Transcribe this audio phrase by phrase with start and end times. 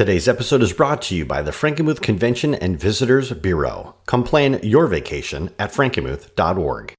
[0.00, 3.96] Today's episode is brought to you by the Frankenmuth Convention and Visitors Bureau.
[4.06, 6.94] Come plan your vacation at frankenmuth.org.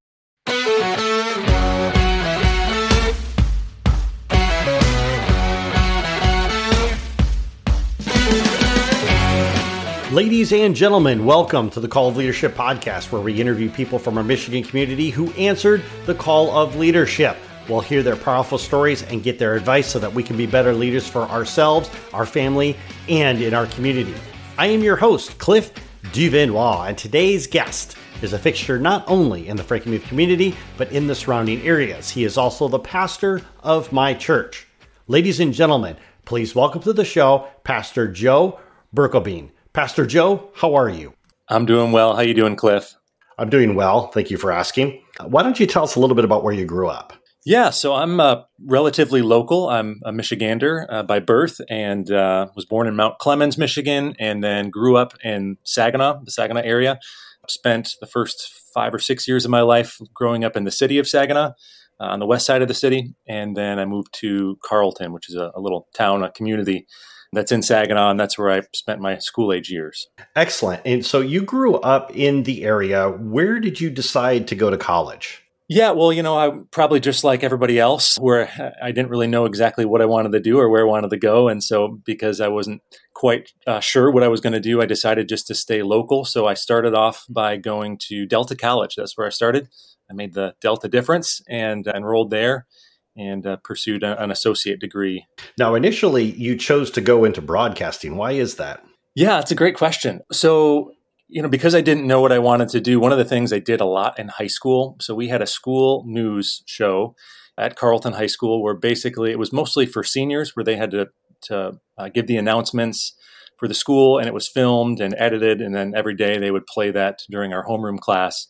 [10.13, 14.20] Ladies and gentlemen, welcome to the Call of Leadership podcast, where we interview people from
[14.20, 17.36] our Michigan community who answered the call of leadership.
[17.70, 20.73] We'll hear their powerful stories and get their advice so that we can be better
[20.73, 22.76] leaders for ourselves, our family,
[23.07, 24.16] and in our community.
[24.57, 25.71] I am your host, Cliff
[26.12, 31.08] Duvernois, and today's guest is a fixture not only in the Frankenmuth community, but in
[31.08, 32.09] the surrounding areas.
[32.09, 34.68] He is also the pastor of my church.
[35.07, 38.59] Ladies and gentlemen, please welcome to the show Pastor Joe
[38.96, 39.49] Berkobien.
[39.73, 41.13] Pastor Joe, how are you?
[41.48, 42.16] I'm doing well.
[42.16, 42.96] How you doing, Cliff?
[43.38, 44.07] I'm doing well.
[44.07, 45.02] Thank you for asking.
[45.20, 47.13] Uh, why don't you tell us a little bit about where you grew up?
[47.44, 49.68] Yeah, so I'm uh, relatively local.
[49.68, 54.44] I'm a Michigander uh, by birth and uh, was born in Mount Clemens, Michigan, and
[54.44, 56.99] then grew up in Saginaw, the Saginaw area.
[57.48, 60.99] Spent the first five or six years of my life growing up in the city
[60.99, 61.54] of Saginaw
[61.99, 63.15] uh, on the west side of the city.
[63.27, 66.85] And then I moved to Carrollton, which is a, a little town, a community
[67.34, 70.08] that's in Saginaw, and that's where I spent my school age years.
[70.35, 70.81] Excellent.
[70.85, 73.09] And so you grew up in the area.
[73.09, 75.41] Where did you decide to go to college?
[75.74, 79.46] Yeah, well, you know, I probably just like everybody else, where I didn't really know
[79.46, 82.41] exactly what I wanted to do or where I wanted to go, and so because
[82.41, 82.81] I wasn't
[83.14, 86.25] quite uh, sure what I was going to do, I decided just to stay local.
[86.25, 88.96] So I started off by going to Delta College.
[88.97, 89.69] That's where I started.
[90.09, 92.68] I made the Delta difference and enrolled there
[93.16, 95.25] and uh, pursued a, an associate degree.
[95.58, 98.18] Now, initially, you chose to go into broadcasting.
[98.18, 98.84] Why is that?
[99.16, 100.19] Yeah, it's a great question.
[100.34, 100.92] So,
[101.31, 103.51] you know, because I didn't know what I wanted to do, one of the things
[103.51, 104.97] I did a lot in high school.
[105.01, 107.16] So, we had a school news show
[107.57, 111.07] at Carrollton High School where basically it was mostly for seniors, where they had to,
[111.44, 113.16] to uh, give the announcements
[113.57, 115.62] for the school, and it was filmed and edited.
[115.62, 118.47] And then every day they would play that during our homeroom class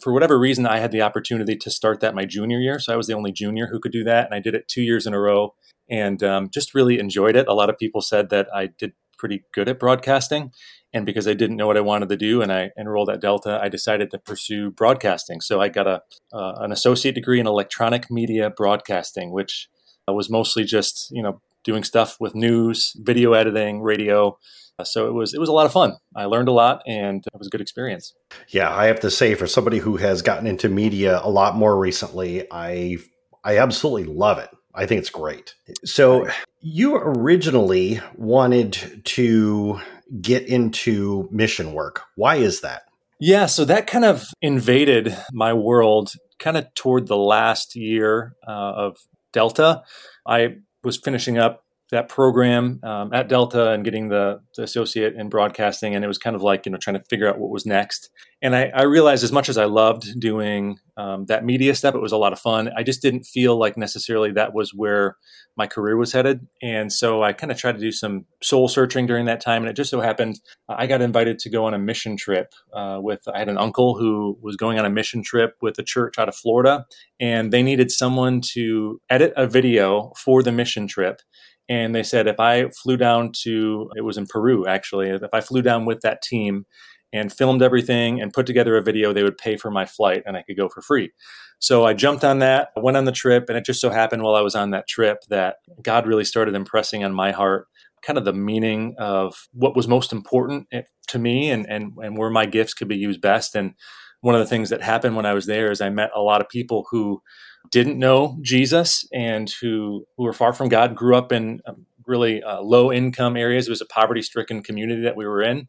[0.00, 2.78] for whatever reason, I had the opportunity to start that my junior year.
[2.78, 4.26] So I was the only junior who could do that.
[4.26, 5.54] And I did it two years in a row
[5.90, 7.48] and um, just really enjoyed it.
[7.48, 10.52] A lot of people said that I did pretty good at broadcasting.
[10.94, 13.58] And because I didn't know what I wanted to do and I enrolled at Delta,
[13.62, 15.40] I decided to pursue broadcasting.
[15.40, 19.68] So I got a, uh, an associate degree in electronic media broadcasting, which
[20.06, 24.36] was mostly just, you know, doing stuff with news, video editing, radio,
[24.84, 25.94] so it was it was a lot of fun.
[26.16, 28.14] I learned a lot, and it was a good experience.
[28.48, 31.78] Yeah, I have to say, for somebody who has gotten into media a lot more
[31.78, 32.98] recently, I
[33.44, 34.50] I absolutely love it.
[34.74, 35.54] I think it's great.
[35.84, 36.28] So
[36.60, 39.80] you originally wanted to
[40.20, 42.02] get into mission work.
[42.16, 42.82] Why is that?
[43.18, 48.50] Yeah, so that kind of invaded my world kind of toward the last year uh,
[48.50, 48.96] of
[49.32, 49.82] Delta.
[50.26, 55.28] I was finishing up that program um, at Delta and getting the, the, associate in
[55.28, 55.94] broadcasting.
[55.94, 58.08] And it was kind of like, you know, trying to figure out what was next.
[58.40, 62.00] And I, I realized as much as I loved doing um, that media stuff, it
[62.00, 62.70] was a lot of fun.
[62.74, 65.16] I just didn't feel like necessarily that was where
[65.54, 66.48] my career was headed.
[66.62, 69.62] And so I kind of tried to do some soul searching during that time.
[69.62, 73.00] And it just so happened I got invited to go on a mission trip uh,
[73.02, 76.18] with, I had an uncle who was going on a mission trip with a church
[76.18, 76.86] out of Florida.
[77.20, 81.20] And they needed someone to edit a video for the mission trip
[81.68, 85.40] and they said if I flew down to, it was in Peru actually, if I
[85.40, 86.66] flew down with that team
[87.12, 90.36] and filmed everything and put together a video, they would pay for my flight and
[90.36, 91.12] I could go for free.
[91.58, 94.22] So I jumped on that, I went on the trip, and it just so happened
[94.22, 97.68] while I was on that trip that God really started impressing on my heart
[98.02, 102.18] kind of the meaning of what was most important eh, to me and, and, and
[102.18, 103.54] where my gifts could be used best.
[103.54, 103.74] And
[104.20, 106.40] one of the things that happened when I was there is I met a lot
[106.40, 107.22] of people who
[107.72, 112.42] didn't know Jesus and who, who were far from God, grew up in um, really
[112.42, 113.66] uh, low income areas.
[113.66, 115.66] It was a poverty stricken community that we were in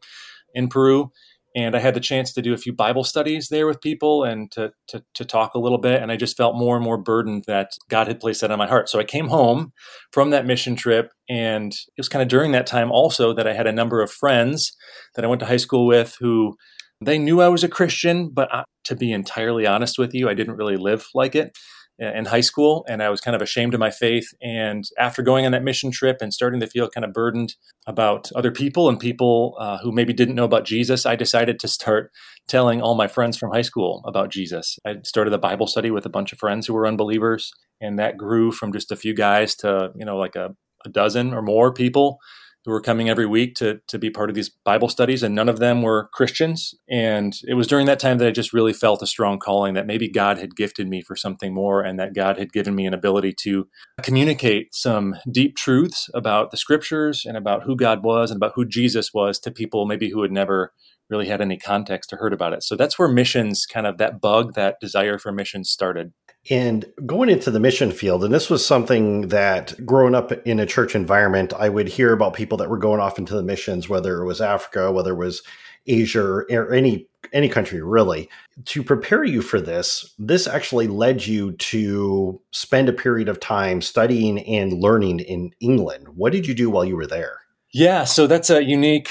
[0.54, 1.10] in Peru.
[1.56, 4.50] And I had the chance to do a few Bible studies there with people and
[4.52, 6.02] to, to, to talk a little bit.
[6.02, 8.66] And I just felt more and more burdened that God had placed that on my
[8.66, 8.88] heart.
[8.88, 9.72] So I came home
[10.12, 11.12] from that mission trip.
[11.28, 14.10] And it was kind of during that time also that I had a number of
[14.10, 14.72] friends
[15.14, 16.56] that I went to high school with who
[17.00, 20.34] they knew I was a Christian, but uh, to be entirely honest with you, I
[20.34, 21.56] didn't really live like it
[21.98, 24.34] in high school and I was kind of ashamed of my faith.
[24.42, 27.54] And after going on that mission trip and starting to feel kind of burdened
[27.86, 31.68] about other people and people uh, who maybe didn't know about Jesus, I decided to
[31.68, 32.10] start
[32.48, 34.78] telling all my friends from high school about Jesus.
[34.84, 38.16] I started a Bible study with a bunch of friends who were unbelievers, and that
[38.16, 40.54] grew from just a few guys to, you know, like a,
[40.84, 42.18] a dozen or more people.
[42.64, 45.48] Who were coming every week to, to be part of these Bible studies, and none
[45.48, 46.74] of them were Christians.
[46.88, 49.86] And it was during that time that I just really felt a strong calling that
[49.86, 52.94] maybe God had gifted me for something more, and that God had given me an
[52.94, 53.68] ability to
[54.02, 58.64] communicate some deep truths about the scriptures and about who God was and about who
[58.64, 60.72] Jesus was to people maybe who had never
[61.10, 62.62] really had any context or heard about it.
[62.62, 66.12] So that's where missions kind of that bug, that desire for missions started.
[66.50, 70.66] And going into the mission field, and this was something that growing up in a
[70.66, 74.20] church environment, I would hear about people that were going off into the missions, whether
[74.20, 75.42] it was Africa, whether it was
[75.86, 78.28] Asia, or any any country really.
[78.66, 83.80] To prepare you for this, this actually led you to spend a period of time
[83.80, 86.08] studying and learning in England.
[86.14, 87.38] What did you do while you were there?
[87.72, 89.08] Yeah, so that's a unique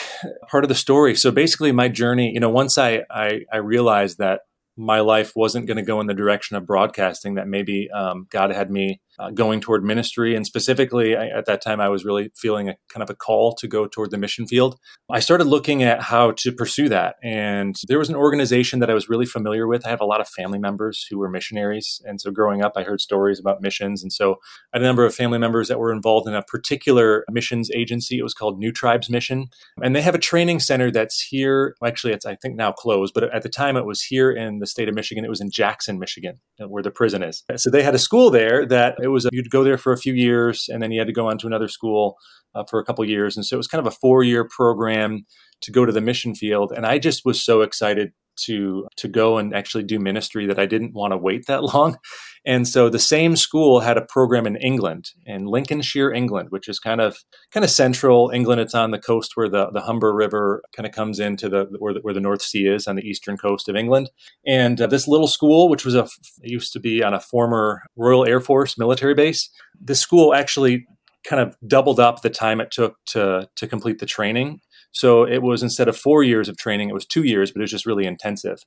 [0.50, 1.16] part of the story.
[1.16, 4.42] So basically, my journey, you know, once I I, I realized that
[4.76, 8.52] my life wasn't going to go in the direction of broadcasting that maybe um, god
[8.52, 10.36] had me uh, going toward ministry.
[10.36, 13.54] And specifically I, at that time i was really feeling a kind of a call
[13.56, 14.78] to go toward the mission field.
[15.10, 17.16] I started looking at how to pursue that.
[17.24, 19.86] And there was an organization that i was really familiar with.
[19.86, 22.02] I have a lot of family members who were missionaries.
[22.06, 24.02] And so growing up i heard stories about missions.
[24.02, 24.36] And so
[24.74, 28.18] i had a number of family members that were involved in a particular missions agency.
[28.18, 29.48] It was called new tribes mission.
[29.82, 31.76] And they have a training center that's here.
[31.86, 33.14] Actually it's i think now closed.
[33.14, 35.26] But at the time it was here in the state of michigan.
[35.26, 37.44] It was in jackson michigan where the prison is.
[37.58, 39.98] So they had a school there that it was a, you'd go there for a
[39.98, 42.16] few years and then you had to go on to another school
[42.56, 45.26] uh, for a couple years and so it was kind of a four year program
[45.62, 49.38] to go to the mission field and i just was so excited to to go
[49.38, 51.98] and actually do ministry that I didn't want to wait that long.
[52.46, 56.78] And so the same school had a program in England, in Lincolnshire, England, which is
[56.78, 57.18] kind of
[57.52, 58.60] kind of central England.
[58.60, 61.94] It's on the coast where the, the Humber River kind of comes into the where,
[61.94, 64.10] the where the North Sea is on the eastern coast of England.
[64.46, 66.08] And uh, this little school, which was a
[66.42, 69.50] used to be on a former Royal Air Force military base,
[69.80, 70.86] this school actually
[71.24, 74.60] kind of doubled up the time it took to to complete the training
[74.94, 77.64] so it was instead of four years of training, it was two years, but it
[77.64, 78.60] was just really intensive.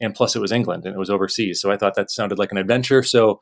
[0.00, 1.60] And plus, it was England and it was overseas.
[1.60, 3.02] So I thought that sounded like an adventure.
[3.02, 3.40] So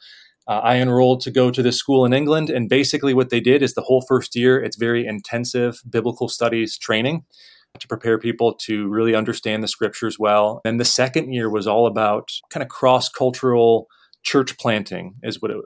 [0.49, 2.49] uh, I enrolled to go to this school in England.
[2.49, 6.79] And basically, what they did is the whole first year, it's very intensive biblical studies
[6.79, 7.25] training
[7.79, 10.61] to prepare people to really understand the scriptures well.
[10.65, 13.87] And the second year was all about kind of cross cultural
[14.23, 15.59] church planting, is what it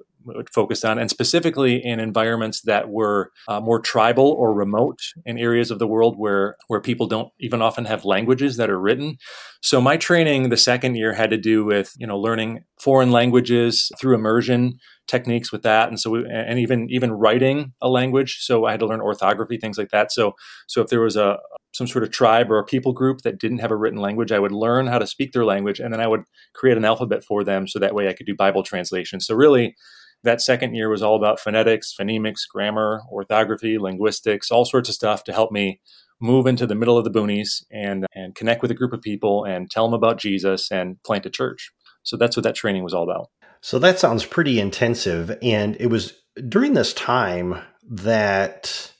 [0.52, 5.70] focused on, and specifically in environments that were uh, more tribal or remote in areas
[5.70, 9.16] of the world where where people don't even often have languages that are written.
[9.62, 13.90] So my training the second year had to do with you know learning foreign languages
[13.98, 18.38] through immersion techniques with that, and so we, and even even writing a language.
[18.40, 20.12] So I had to learn orthography, things like that.
[20.12, 20.34] So
[20.68, 21.38] so if there was a
[21.72, 24.38] some sort of tribe or a people group that didn't have a written language, I
[24.38, 27.42] would learn how to speak their language, and then I would create an alphabet for
[27.42, 29.20] them, so that way I could do Bible translation.
[29.20, 29.74] So really
[30.22, 35.24] that second year was all about phonetics, phonemics, grammar, orthography, linguistics, all sorts of stuff
[35.24, 35.80] to help me
[36.20, 39.44] move into the middle of the boonies and and connect with a group of people
[39.44, 41.70] and tell them about Jesus and plant a church.
[42.04, 43.30] So that's what that training was all about.
[43.60, 46.12] So that sounds pretty intensive and it was
[46.48, 47.60] during this time
[47.90, 48.92] that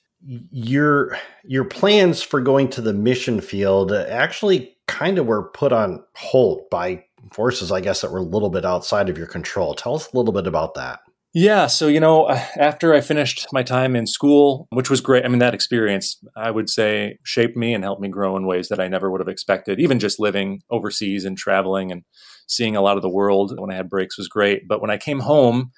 [0.50, 6.02] your your plans for going to the mission field actually kind of were put on
[6.14, 9.74] hold by forces I guess that were a little bit outside of your control.
[9.74, 11.00] Tell us a little bit about that.
[11.34, 11.66] Yeah.
[11.66, 12.28] So, you know,
[12.58, 16.50] after I finished my time in school, which was great, I mean, that experience, I
[16.50, 19.28] would say, shaped me and helped me grow in ways that I never would have
[19.28, 19.80] expected.
[19.80, 22.04] Even just living overseas and traveling and
[22.46, 24.68] seeing a lot of the world when I had breaks was great.
[24.68, 25.72] But when I came home,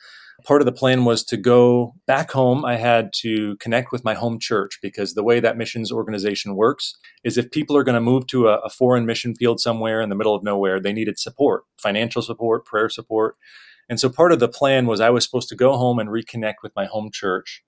[0.45, 2.65] part of the plan was to go back home.
[2.65, 6.95] I had to connect with my home church because the way that missions organization works
[7.25, 10.11] is if people are going to move to a, a foreign mission field somewhere in
[10.11, 13.37] the middle of nowhere, they needed support, financial support, prayer support.
[13.89, 16.57] And so part of the plan was I was supposed to go home and reconnect
[16.63, 17.63] with my home church.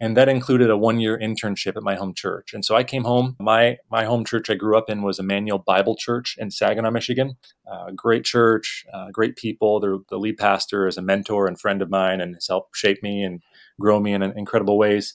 [0.00, 2.52] And that included a one year internship at my home church.
[2.52, 3.36] And so I came home.
[3.38, 7.36] My, my home church I grew up in was Emmanuel Bible Church in Saginaw, Michigan.
[7.70, 9.80] Uh, great church, uh, great people.
[9.80, 13.02] The, the lead pastor is a mentor and friend of mine and has helped shape
[13.02, 13.40] me and
[13.80, 15.14] grow me in incredible ways.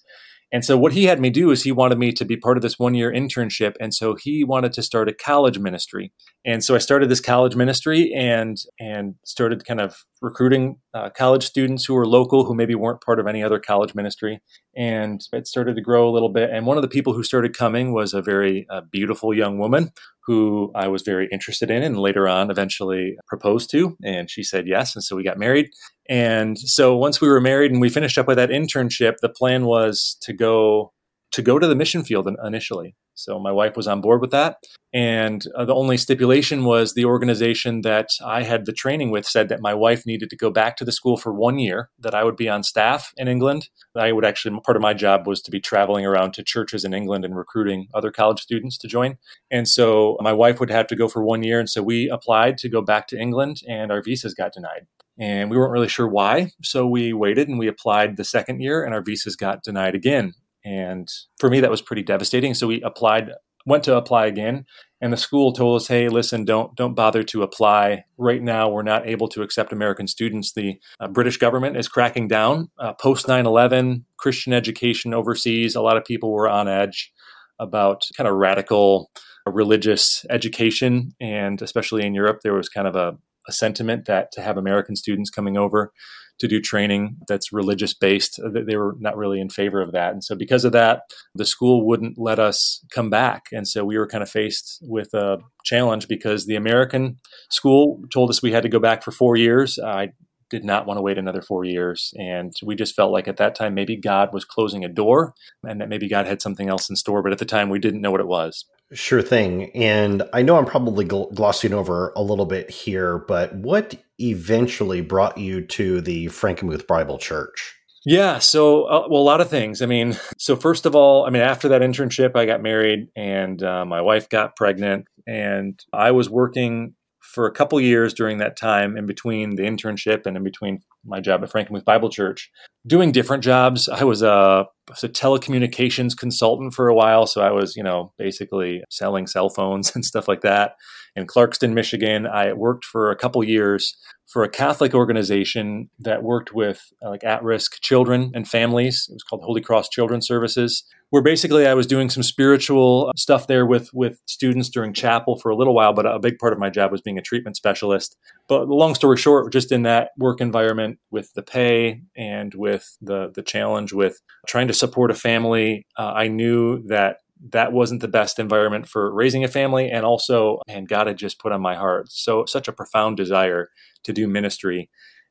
[0.52, 2.64] And so what he had me do is he wanted me to be part of
[2.64, 3.76] this one year internship.
[3.80, 6.12] And so he wanted to start a college ministry.
[6.46, 11.46] And so I started this college ministry and and started kind of recruiting uh, college
[11.46, 14.42] students who were local who maybe weren't part of any other college ministry.
[14.76, 16.50] And it started to grow a little bit.
[16.50, 19.92] And one of the people who started coming was a very uh, beautiful young woman
[20.26, 23.98] who I was very interested in and later on eventually proposed to.
[24.04, 24.96] And she said yes.
[24.96, 25.70] And so we got married.
[26.10, 29.66] And so once we were married and we finished up with that internship, the plan
[29.66, 30.94] was to go
[31.32, 32.96] to go to the mission field initially.
[33.14, 34.58] So my wife was on board with that.
[34.94, 39.50] And uh, the only stipulation was the organization that I had the training with said
[39.50, 42.24] that my wife needed to go back to the school for one year, that I
[42.24, 43.70] would be on staff in England.
[43.96, 46.94] I would actually, part of my job was to be traveling around to churches in
[46.94, 49.18] England and recruiting other college students to join.
[49.52, 51.60] And so my wife would have to go for one year.
[51.60, 54.88] And so we applied to go back to England and our visas got denied
[55.20, 56.52] and we weren't really sure why.
[56.64, 60.34] So we waited and we applied the second year, and our visas got denied again.
[60.66, 61.08] And
[61.40, 62.54] for me, that was pretty devastating.
[62.54, 63.32] So we applied,
[63.66, 64.66] went to apply again,
[65.02, 68.70] and the school told us, "Hey, listen, don't don't bother to apply right now.
[68.70, 70.54] We're not able to accept American students.
[70.54, 72.70] The uh, British government is cracking down.
[72.78, 75.76] Uh, Post 9/11, Christian education overseas.
[75.76, 77.14] A lot of people were on edge
[77.60, 79.10] about kind of radical
[79.46, 84.42] religious education, and especially in Europe, there was kind of a, a sentiment that to
[84.42, 85.92] have American students coming over
[86.40, 88.40] to do training that's religious based.
[88.40, 90.14] Uh, they were not really in favor of that.
[90.14, 91.02] And so, because of that,
[91.36, 93.48] the school wouldn't let us come back.
[93.52, 97.18] And so, we were kind of faced with a challenge because the American
[97.50, 99.78] school told us we had to go back for four years.
[99.80, 100.10] I
[100.50, 102.14] did not want to wait another four years.
[102.18, 105.80] And we just felt like at that time, maybe God was closing a door and
[105.80, 107.22] that maybe God had something else in store.
[107.22, 108.66] But at the time, we didn't know what it was.
[108.92, 109.72] Sure thing.
[109.76, 115.38] And I know I'm probably glossing over a little bit here, but what eventually brought
[115.38, 117.76] you to the Frankenmuth Bible Church?
[118.06, 119.82] Yeah, so uh, well, a lot of things.
[119.82, 123.62] I mean, so first of all, I mean, after that internship, I got married, and
[123.62, 126.96] uh, my wife got pregnant, and I was working
[127.30, 131.20] for a couple years during that time in between the internship and in between my
[131.20, 132.50] job at Frankenmuth Bible Church,
[132.88, 133.88] doing different jobs.
[133.88, 138.84] I was a, a, telecommunications consultant for a while, so I was, you know, basically
[138.90, 140.74] selling cell phones and stuff like that.
[141.16, 143.96] In Clarkston, Michigan, I worked for a couple years
[144.28, 149.08] for a Catholic organization that worked with uh, like at-risk children and families.
[149.10, 153.48] It was called Holy Cross Children's Services where basically I was doing some spiritual stuff
[153.48, 156.60] there with with students during chapel for a little while, but a big part of
[156.60, 158.16] my job was being a treatment specialist.
[158.48, 163.32] But long story short, just in that work environment with the pay and with the
[163.34, 167.18] the challenge with trying to support a family, uh, I knew that
[167.52, 171.40] that wasn't the best environment for raising a family and also and god had just
[171.40, 173.70] put on my heart so such a profound desire
[174.04, 174.90] to do ministry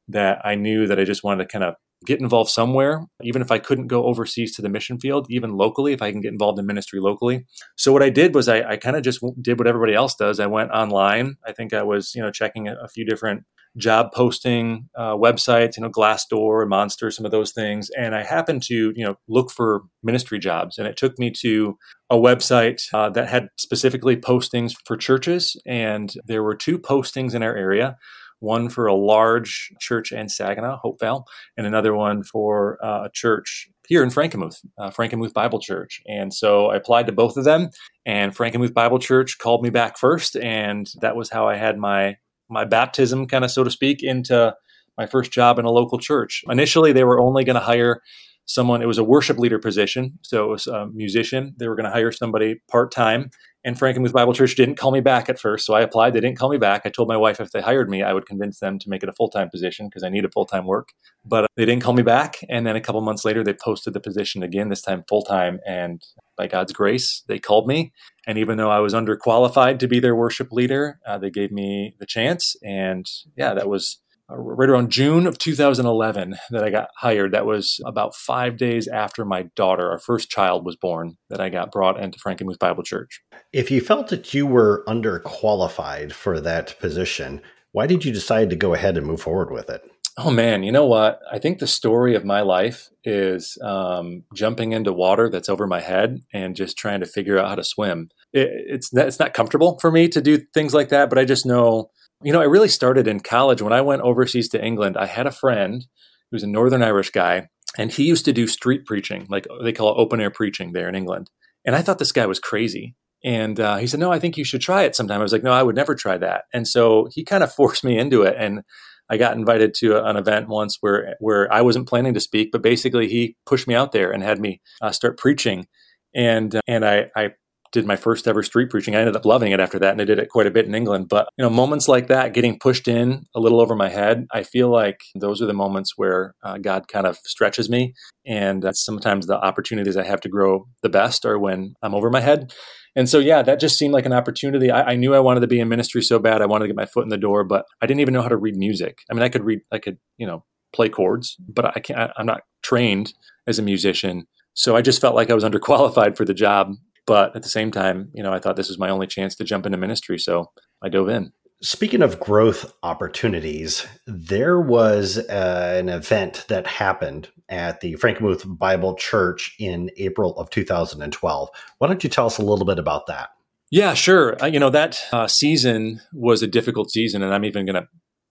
[0.09, 1.75] that i knew that i just wanted to kind of
[2.07, 5.93] get involved somewhere, even if I couldn't go overseas to the mission field, even locally,
[5.93, 7.45] if I can get involved in ministry locally.
[7.77, 10.39] So what I did was I, I kind of just did what everybody else does.
[10.41, 11.37] I went online.
[11.47, 13.45] I think I was, you know, checking a, a few different
[13.77, 17.91] job posting uh, websites, you know, Glassdoor Monster, some of those things.
[17.97, 20.79] And I happened to, you know, look for ministry jobs.
[20.79, 21.77] And it took me to
[22.11, 25.61] a website uh, that had specifically postings for churches.
[25.67, 27.97] And there were two postings in our area
[28.41, 31.25] one for a large church in Saginaw, Hopevale,
[31.57, 36.01] and another one for uh, a church here in Frankenmuth, uh, Frankenmuth Bible Church.
[36.07, 37.71] And so I applied to both of them,
[38.05, 42.17] and Frankenmuth Bible Church called me back first, and that was how I had my
[42.51, 44.55] my baptism, kind of so to speak, into
[44.97, 46.43] my first job in a local church.
[46.49, 48.01] Initially, they were only going to hire
[48.49, 50.19] someone, it was a worship leader position.
[50.23, 51.55] So it was a musician.
[51.59, 53.31] They were going to hire somebody part time.
[53.65, 55.67] And Frankenmuth Bible Church didn't call me back at first.
[55.67, 56.15] So I applied.
[56.15, 56.83] They didn't call me back.
[56.85, 59.09] I told my wife if they hired me, I would convince them to make it
[59.09, 60.93] a full time position because I needed full time work.
[61.25, 62.37] But they didn't call me back.
[62.49, 65.61] And then a couple months later, they posted the position again, this time full time.
[65.67, 66.03] And
[66.37, 67.93] by God's grace, they called me.
[68.27, 71.97] And even though I was underqualified to be their worship leader, uh, they gave me
[71.99, 72.55] the chance.
[72.63, 77.33] And yeah, that was uh, right around June of 2011 that I got hired.
[77.33, 81.49] That was about five days after my daughter, our first child, was born, that I
[81.49, 83.21] got brought into Frankenmuth Bible Church.
[83.53, 87.41] If you felt that you were underqualified for that position,
[87.73, 89.83] why did you decide to go ahead and move forward with it?
[90.21, 91.21] Oh man, you know what?
[91.31, 95.81] I think the story of my life is um, jumping into water that's over my
[95.81, 98.09] head and just trying to figure out how to swim.
[98.33, 101.47] It, it's it's not comfortable for me to do things like that, but I just
[101.47, 101.91] know
[102.23, 104.97] you know, I really started in college when I went overseas to England.
[104.97, 105.87] I had a friend
[106.31, 109.91] who's a Northern Irish guy, and he used to do street preaching, like they call
[109.91, 111.31] it open air preaching there in England.
[111.65, 112.95] And I thought this guy was crazy.
[113.25, 115.21] And uh, he said, No, I think you should try it sometime.
[115.21, 116.45] I was like, No, I would never try that.
[116.53, 118.37] And so he kind of forced me into it.
[118.39, 118.63] And
[119.11, 122.63] I got invited to an event once where where I wasn't planning to speak, but
[122.63, 125.67] basically he pushed me out there and had me uh, start preaching.
[126.15, 127.31] And uh, and I, I
[127.73, 128.95] did my first ever street preaching.
[128.95, 130.75] I ended up loving it after that, and I did it quite a bit in
[130.75, 131.09] England.
[131.09, 134.43] But you know, moments like that, getting pushed in a little over my head, I
[134.43, 137.95] feel like those are the moments where uh, God kind of stretches me,
[138.27, 142.11] and that's sometimes the opportunities I have to grow the best are when I'm over
[142.11, 142.53] my head.
[142.97, 144.71] And so, yeah, that just seemed like an opportunity.
[144.71, 146.43] I, I knew I wanted to be in ministry so bad.
[146.43, 148.29] I wanted to get my foot in the door, but I didn't even know how
[148.29, 148.99] to read music.
[149.11, 152.11] I mean, I could read, I could, you know, play chords, but I can't.
[152.17, 153.15] I'm not trained
[153.47, 154.27] as a musician.
[154.55, 156.73] So I just felt like I was underqualified for the job.
[157.09, 159.45] But at the same time, you know, I thought this was my only chance to
[159.45, 160.19] jump into ministry.
[160.19, 161.33] So I dove in.
[161.63, 168.95] Speaking of growth opportunities, there was uh, an event that happened at the Frankenmuth Bible
[168.95, 171.49] Church in April of 2012.
[171.79, 173.31] Why don't you tell us a little bit about that?
[173.71, 174.37] Yeah, sure.
[174.43, 177.89] Uh, you know, that uh, season was a difficult season, and I'm even going to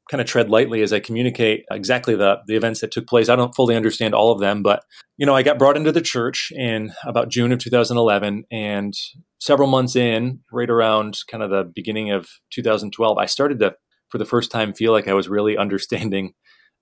[0.09, 3.29] kind of tread lightly as I communicate exactly the the events that took place.
[3.29, 4.83] I don't fully understand all of them, but
[5.17, 8.93] you know, I got brought into the church in about June of 2011, and
[9.39, 13.75] several months in, right around kind of the beginning of 2012, I started to,
[14.09, 16.33] for the first time, feel like I was really understanding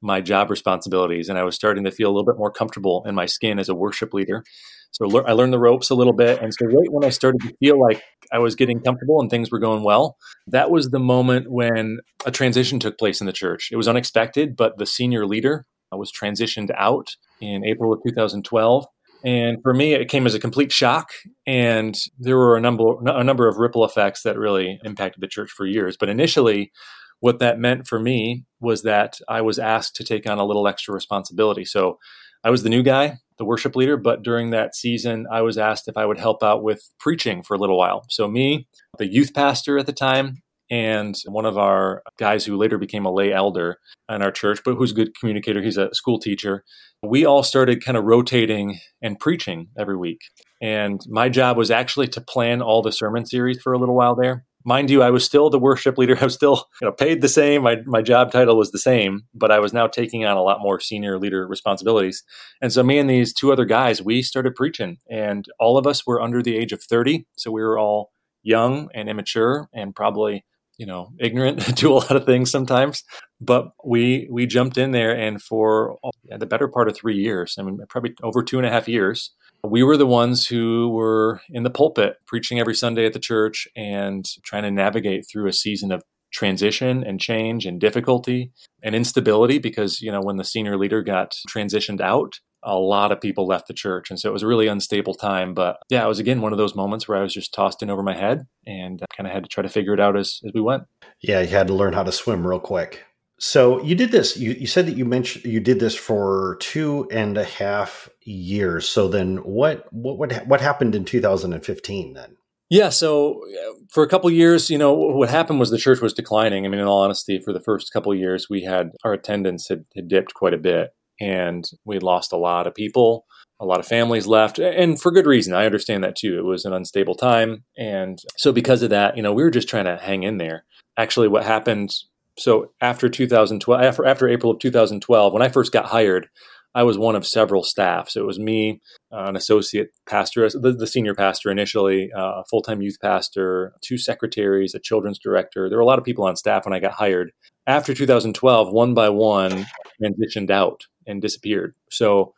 [0.02, 3.16] my job responsibilities, and I was starting to feel a little bit more comfortable in
[3.16, 4.44] my skin as a worship leader.
[4.92, 6.42] So I learned the ropes a little bit.
[6.42, 8.02] And so, right when I started to feel like
[8.32, 10.18] I was getting comfortable and things were going well,
[10.48, 13.70] that was the moment when a transition took place in the church.
[13.72, 18.86] It was unexpected, but the senior leader uh, was transitioned out in April of 2012.
[19.24, 21.10] And for me, it came as a complete shock.
[21.48, 25.50] And there were a number, a number of ripple effects that really impacted the church
[25.50, 25.98] for years.
[25.98, 26.72] But initially,
[27.20, 30.68] what that meant for me was that I was asked to take on a little
[30.68, 31.66] extra responsibility.
[31.66, 31.98] So
[32.44, 35.88] I was the new guy the worship leader, but during that season, I was asked
[35.88, 38.06] if I would help out with preaching for a little while.
[38.10, 42.78] So, me, the youth pastor at the time, and one of our guys who later
[42.78, 43.78] became a lay elder
[44.10, 46.64] in our church, but who's a good communicator, he's a school teacher.
[47.04, 50.22] We all started kind of rotating and preaching every week.
[50.62, 54.16] And my job was actually to plan all the sermon series for a little while
[54.16, 56.18] there mind you, I was still the worship leader.
[56.22, 57.64] I was still you know, paid the same.
[57.64, 60.60] My, my job title was the same, but I was now taking on a lot
[60.60, 62.24] more senior leader responsibilities.
[62.62, 66.06] And so me and these two other guys, we started preaching and all of us
[66.06, 67.26] were under the age of 30.
[67.38, 68.12] So we were all
[68.44, 70.44] young and immature and probably,
[70.78, 73.04] you know, ignorant to a lot of things sometimes.
[73.42, 77.64] But we, we jumped in there and for the better part of three years, I
[77.64, 81.64] mean, probably over two and a half years, we were the ones who were in
[81.64, 85.92] the pulpit preaching every Sunday at the church and trying to navigate through a season
[85.92, 86.04] of
[86.34, 88.52] transition and change and difficulty
[88.84, 92.34] and instability because you know when the senior leader got transitioned out
[92.66, 95.54] a lot of people left the church and so it was a really unstable time
[95.54, 97.90] but yeah it was again one of those moments where i was just tossed in
[97.90, 100.42] over my head and uh, kind of had to try to figure it out as,
[100.46, 100.84] as we went
[101.22, 103.06] yeah you had to learn how to swim real quick
[103.38, 104.38] so you did this.
[104.38, 108.88] You, you said that you mentioned you did this for two and a half years.
[108.88, 112.38] So then, what what what what happened in 2015 then?
[112.70, 116.14] Yeah, so uh, for a couple years, you know, what happened was the church was
[116.14, 116.66] declining.
[116.66, 119.86] I mean, in all honesty, for the first couple years, we had our attendance had,
[119.96, 123.26] had dipped quite a bit, and we lost a lot of people.
[123.62, 125.54] A lot of families left, and for good reason.
[125.54, 126.38] I understand that too.
[126.38, 129.70] It was an unstable time, and so because of that, you know, we were just
[129.70, 130.66] trying to hang in there.
[130.98, 131.96] Actually, what happened
[132.38, 136.28] so after 2012, after, after April of 2012, when I first got hired,
[136.74, 138.10] I was one of several staff.
[138.10, 142.44] So it was me, uh, an associate pastor, the, the senior pastor initially, uh, a
[142.50, 145.70] full time youth pastor, two secretaries, a children's director.
[145.70, 147.32] There were a lot of people on staff when I got hired.
[147.68, 149.66] After 2012, one by one
[150.02, 151.76] transitioned out and disappeared.
[151.90, 152.34] So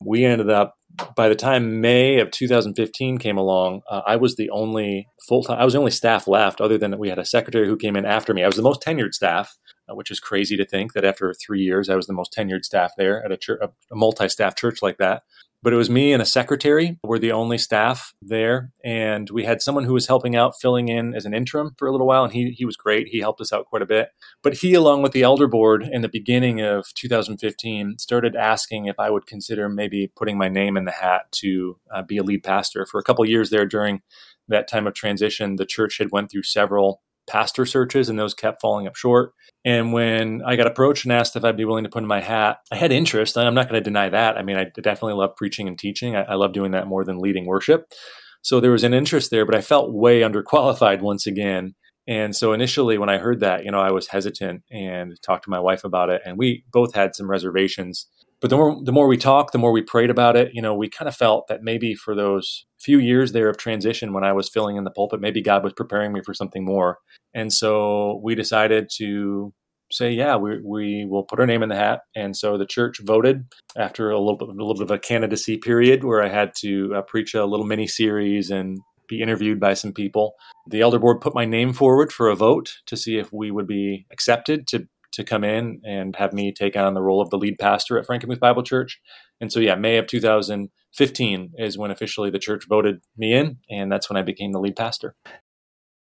[0.00, 0.76] we ended up
[1.16, 5.58] by the time May of 2015 came along, uh, I was the only full time.
[5.58, 7.96] I was the only staff left, other than that we had a secretary who came
[7.96, 8.42] in after me.
[8.42, 9.56] I was the most tenured staff,
[9.88, 12.64] uh, which is crazy to think that after three years, I was the most tenured
[12.64, 15.22] staff there at a, a multi-staff church like that
[15.62, 16.98] but it was me and a secretary.
[17.04, 18.72] Were the only staff there.
[18.84, 21.92] And we had someone who was helping out filling in as an interim for a
[21.92, 23.08] little while and he, he was great.
[23.08, 24.08] He helped us out quite a bit.
[24.42, 28.98] But he along with the elder board in the beginning of 2015 started asking if
[28.98, 32.42] i would consider maybe putting my name in the hat to uh, be a lead
[32.42, 32.86] pastor.
[32.86, 34.02] For a couple years there during
[34.48, 38.60] that time of transition the church had went through several pastor searches and those kept
[38.60, 39.32] falling up short.
[39.64, 42.20] And when I got approached and asked if I'd be willing to put in my
[42.20, 43.38] hat, I had interest.
[43.38, 44.36] I'm not going to deny that.
[44.36, 46.16] I mean, I definitely love preaching and teaching.
[46.16, 47.86] I, I love doing that more than leading worship.
[48.42, 51.74] So there was an interest there, but I felt way underqualified once again.
[52.08, 55.50] And so initially, when I heard that, you know, I was hesitant and talked to
[55.50, 56.20] my wife about it.
[56.24, 58.08] And we both had some reservations
[58.42, 60.52] but the more the more we talked, the more we prayed about it.
[60.52, 64.12] You know, we kind of felt that maybe for those few years there of transition
[64.12, 66.98] when I was filling in the pulpit, maybe God was preparing me for something more.
[67.32, 69.54] And so we decided to
[69.92, 72.00] say, yeah, we, we will put our name in the hat.
[72.16, 73.44] And so the church voted
[73.76, 76.94] after a little bit, a little bit of a candidacy period where I had to
[76.96, 78.78] uh, preach a little mini series and
[79.08, 80.34] be interviewed by some people.
[80.68, 83.66] The elder board put my name forward for a vote to see if we would
[83.66, 87.38] be accepted to to come in and have me take on the role of the
[87.38, 89.00] lead pastor at Frankenmuth Bible Church.
[89.40, 93.90] And so, yeah, May of 2015 is when officially the church voted me in, and
[93.90, 95.14] that's when I became the lead pastor.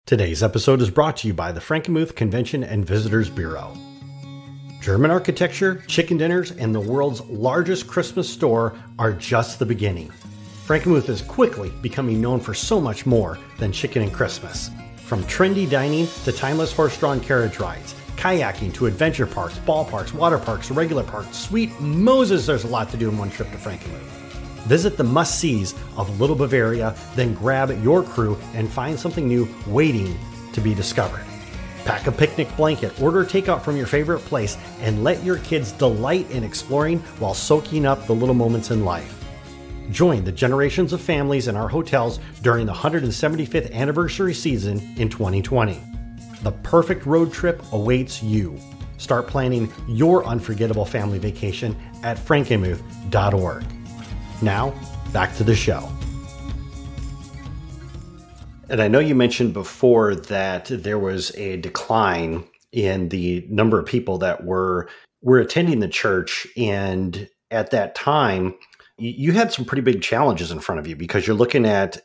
[0.06, 3.78] Today's episode is brought to you by the Frankenmuth Convention and Visitors Bureau.
[4.82, 10.12] German architecture, chicken dinners, and the world's largest Christmas store are just the beginning.
[10.68, 14.70] Frankenmuth is quickly becoming known for so much more than chicken and Christmas.
[15.06, 20.38] From trendy dining to timeless horse drawn carriage rides, kayaking to adventure parks, ballparks, water
[20.38, 24.14] parks, regular parks, sweet Moses, there's a lot to do in one trip to Frankenmuth.
[24.66, 29.48] Visit the must sees of Little Bavaria, then grab your crew and find something new
[29.68, 30.18] waiting
[30.54, 31.26] to be discovered.
[31.84, 36.30] Pack a picnic blanket, order takeout from your favorite place, and let your kids delight
[36.32, 39.20] in exploring while soaking up the little moments in life.
[39.92, 45.93] Join the generations of families in our hotels during the 175th anniversary season in 2020.
[46.44, 48.60] The perfect road trip awaits you.
[48.98, 53.64] Start planning your unforgettable family vacation at frankenmuth.org.
[54.42, 54.74] Now,
[55.14, 55.90] back to the show.
[58.70, 63.86] And I know you mentioned before that there was a decline in the number of
[63.86, 64.90] people that were
[65.22, 68.56] were attending the church and at that time
[68.98, 72.02] you had some pretty big challenges in front of you because you're looking at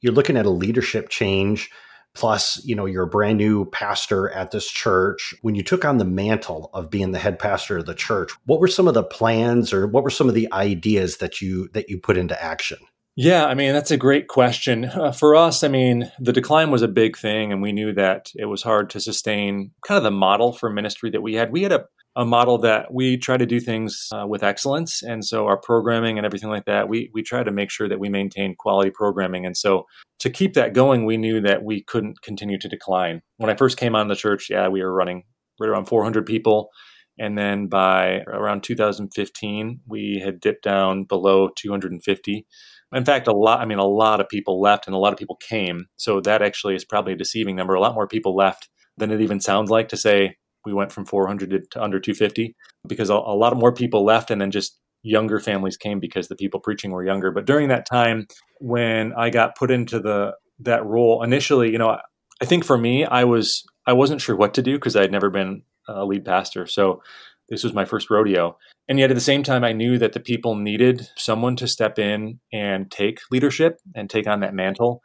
[0.00, 1.70] you're looking at a leadership change
[2.14, 5.34] plus you know you're a brand new pastor at this church.
[5.42, 8.60] When you took on the mantle of being the head pastor of the church what
[8.60, 11.88] were some of the plans or what were some of the ideas that you that
[11.88, 12.78] you put into action?
[13.16, 14.86] Yeah i mean that's a great question.
[14.86, 18.32] Uh, for us i mean the decline was a big thing and we knew that
[18.36, 21.52] it was hard to sustain kind of the model for ministry that we had.
[21.52, 25.02] We had a a model that we try to do things uh, with excellence.
[25.02, 27.98] And so our programming and everything like that, we, we try to make sure that
[27.98, 29.44] we maintain quality programming.
[29.44, 29.86] And so
[30.20, 33.20] to keep that going, we knew that we couldn't continue to decline.
[33.38, 35.24] When I first came on the church, yeah, we were running
[35.58, 36.70] right around 400 people.
[37.18, 42.46] And then by around 2015, we had dipped down below 250.
[42.92, 45.18] In fact, a lot, I mean, a lot of people left and a lot of
[45.18, 45.86] people came.
[45.96, 47.74] So that actually is probably a deceiving number.
[47.74, 51.04] A lot more people left than it even sounds like to say we went from
[51.04, 52.54] 400 to under 250
[52.86, 56.28] because a, a lot of more people left and then just younger families came because
[56.28, 57.30] the people preaching were younger.
[57.30, 58.26] But during that time
[58.60, 61.98] when i got put into the that role initially you know
[62.40, 65.12] i think for me i was i wasn't sure what to do because i had
[65.12, 66.66] never been a lead pastor.
[66.66, 67.02] So
[67.50, 68.56] this was my first rodeo.
[68.88, 71.98] And yet at the same time i knew that the people needed someone to step
[71.98, 75.02] in and take leadership and take on that mantle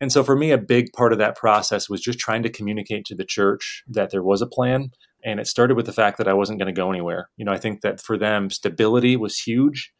[0.00, 3.04] and so for me, a big part of that process was just trying to communicate
[3.06, 4.90] to the church that there was a plan.
[5.22, 7.28] And it started with the fact that I wasn't going to go anywhere.
[7.36, 9.92] You know, I think that for them, stability was huge.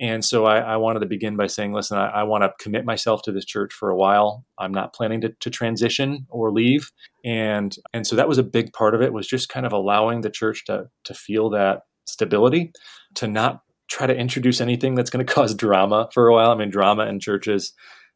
[0.00, 2.84] And so I, I wanted to begin by saying, listen, I, I, want to commit
[2.84, 4.44] myself to this church for a while.
[4.58, 6.90] I'm not planning to, to transition or leave.
[7.24, 10.22] And and so that was a big part of it was just kind of allowing
[10.22, 12.72] the church to to feel that stability,
[13.14, 16.50] to not try to introduce anything that's going to cause drama for a while.
[16.50, 17.72] I mean, drama in churches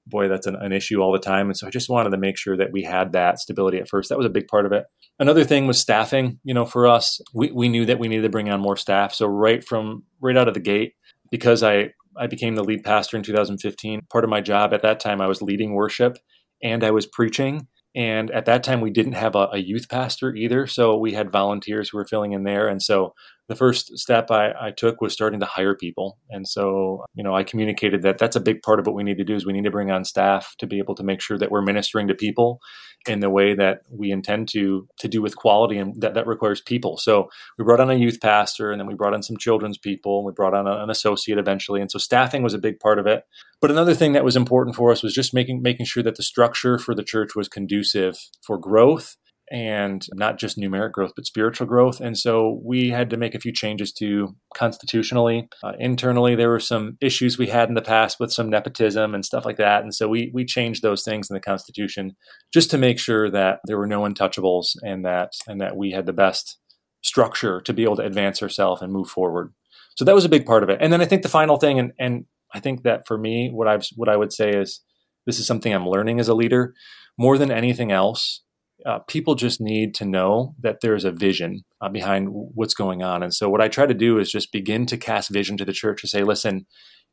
[0.09, 1.47] boy, that's an, an, issue all the time.
[1.47, 4.09] And so I just wanted to make sure that we had that stability at first.
[4.09, 4.85] That was a big part of it.
[5.18, 6.38] Another thing was staffing.
[6.44, 9.14] You know, for us, we, we knew that we needed to bring on more staff.
[9.14, 10.94] So right from right out of the gate,
[11.31, 14.03] because I I became the lead pastor in 2015.
[14.11, 16.18] Part of my job at that time, I was leading worship
[16.62, 17.68] and I was preaching.
[17.94, 20.66] And at that time, we didn't have a, a youth pastor either.
[20.66, 22.68] So we had volunteers who were filling in there.
[22.68, 23.14] And so
[23.48, 26.18] the first step I, I, took was starting to hire people.
[26.28, 29.16] And so, you know, I communicated that that's a big part of what we need
[29.16, 31.38] to do is we need to bring on staff to be able to make sure
[31.38, 32.61] that we're ministering to people
[33.06, 36.61] in the way that we intend to to do with quality and that, that requires
[36.61, 36.98] people.
[36.98, 40.18] So we brought on a youth pastor and then we brought on some children's people
[40.18, 41.80] and we brought on a, an associate eventually.
[41.80, 43.22] And so staffing was a big part of it.
[43.61, 46.22] But another thing that was important for us was just making making sure that the
[46.22, 49.16] structure for the church was conducive for growth
[49.50, 52.00] and not just numeric growth, but spiritual growth.
[52.00, 55.48] And so we had to make a few changes to constitutionally.
[55.62, 59.24] Uh, internally, there were some issues we had in the past with some nepotism and
[59.24, 59.82] stuff like that.
[59.82, 62.16] And so we, we changed those things in the Constitution
[62.52, 66.06] just to make sure that there were no untouchables and that, and that we had
[66.06, 66.58] the best
[67.02, 69.52] structure to be able to advance ourselves and move forward.
[69.96, 70.78] So that was a big part of it.
[70.80, 73.68] And then I think the final thing, and, and I think that for me, what
[73.68, 74.80] I've, what I would say is
[75.26, 76.74] this is something I'm learning as a leader
[77.18, 78.42] more than anything else
[78.86, 83.22] uh, people just need to know that there's a vision uh, behind what's going on.
[83.22, 85.72] And so, what I try to do is just begin to cast vision to the
[85.72, 86.66] church to say, listen,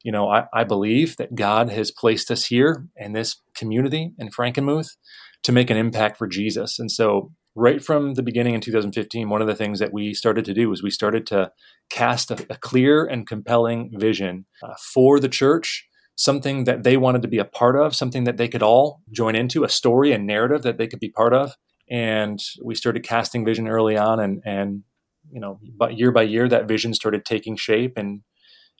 [0.03, 4.29] you know, I, I believe that God has placed us here in this community in
[4.29, 4.89] Frankenmuth
[5.43, 6.77] to make an impact for Jesus.
[6.77, 10.45] And so, right from the beginning in 2015, one of the things that we started
[10.45, 11.51] to do was we started to
[11.89, 17.21] cast a, a clear and compelling vision uh, for the church something that they wanted
[17.21, 20.17] to be a part of, something that they could all join into, a story, a
[20.17, 21.53] narrative that they could be part of.
[21.89, 24.83] And we started casting vision early on, and and
[25.31, 28.21] you know, but year by year, that vision started taking shape and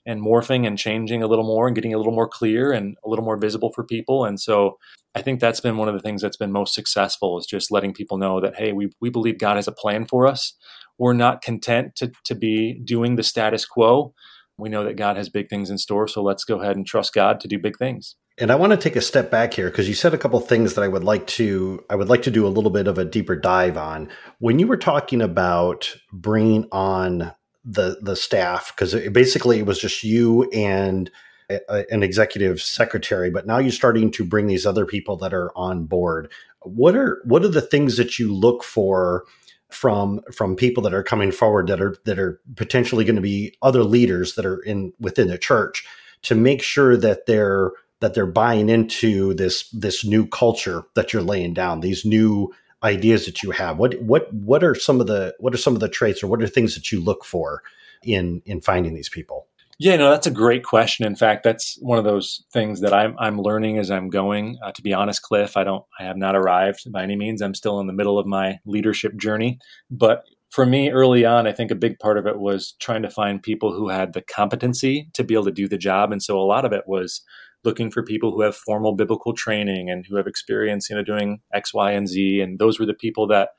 [0.05, 3.09] and morphing and changing a little more and getting a little more clear and a
[3.09, 4.23] little more visible for people.
[4.23, 4.77] And so
[5.15, 7.93] I think that's been one of the things that's been most successful is just letting
[7.93, 10.53] people know that, hey, we, we believe God has a plan for us.
[10.99, 14.13] We're not content to, to be doing the status quo
[14.57, 16.07] we know that God has big things in store.
[16.07, 18.15] So let's go ahead and trust God to do big things.
[18.37, 20.73] And I want to take a step back here because you said a couple things
[20.73, 23.05] that I would like to I would like to do a little bit of a
[23.05, 24.09] deeper dive on.
[24.39, 30.03] When you were talking about bringing on the the staff because basically it was just
[30.03, 31.09] you and
[31.49, 35.51] a, an executive secretary, but now you're starting to bring these other people that are
[35.57, 36.31] on board.
[36.61, 39.23] What are what are the things that you look for
[39.71, 43.56] from from people that are coming forward that are that are potentially going to be
[43.62, 45.86] other leaders that are in within the church
[46.21, 51.21] to make sure that they're that they're buying into this this new culture that you're
[51.21, 53.78] laying down these new ideas that you have.
[53.78, 56.41] What what what are some of the what are some of the traits or what
[56.41, 57.63] are things that you look for
[58.04, 61.05] in in finding these people yeah, no, that's a great question.
[61.05, 64.57] In fact, that's one of those things that I'm I'm learning as I'm going.
[64.63, 67.41] Uh, to be honest, Cliff, I don't I have not arrived by any means.
[67.41, 69.59] I'm still in the middle of my leadership journey,
[69.91, 73.09] but for me early on, I think a big part of it was trying to
[73.09, 76.39] find people who had the competency to be able to do the job, and so
[76.39, 77.21] a lot of it was
[77.65, 81.39] looking for people who have formal biblical training and who have experience, you know, doing
[81.53, 83.49] X, Y, and Z, and those were the people that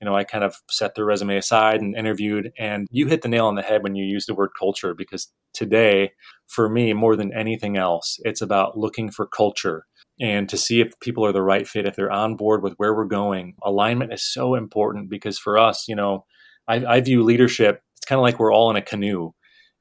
[0.00, 2.52] you know, I kind of set their resume aside and interviewed.
[2.58, 5.30] And you hit the nail on the head when you use the word culture, because
[5.52, 6.12] today,
[6.48, 9.86] for me, more than anything else, it's about looking for culture
[10.20, 12.94] and to see if people are the right fit, if they're on board with where
[12.94, 13.54] we're going.
[13.62, 16.24] Alignment is so important because for us, you know,
[16.68, 19.32] I, I view leadership, it's kind of like we're all in a canoe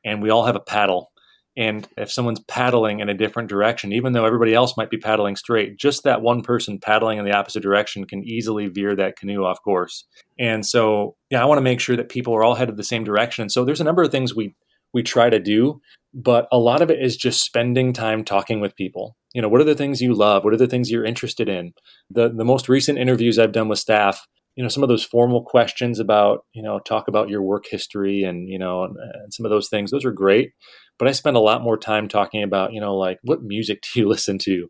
[0.06, 1.12] and we all have a paddle
[1.60, 5.36] and if someone's paddling in a different direction, even though everybody else might be paddling
[5.36, 9.44] straight, just that one person paddling in the opposite direction can easily veer that canoe
[9.44, 10.06] off course.
[10.40, 13.04] And so, yeah, I want to make sure that people are all headed the same
[13.04, 13.50] direction.
[13.50, 14.56] So there's a number of things we
[14.94, 15.82] we try to do,
[16.14, 19.18] but a lot of it is just spending time talking with people.
[19.34, 20.46] You know, what are the things you love?
[20.46, 21.74] What are the things you're interested in?
[22.10, 24.26] The the most recent interviews I've done with staff,
[24.60, 28.24] you know, some of those formal questions about, you know, talk about your work history
[28.24, 30.52] and, you know, and, and some of those things, those are great
[31.00, 34.02] but I spend a lot more time talking about, you know, like what music do
[34.02, 34.68] you listen to?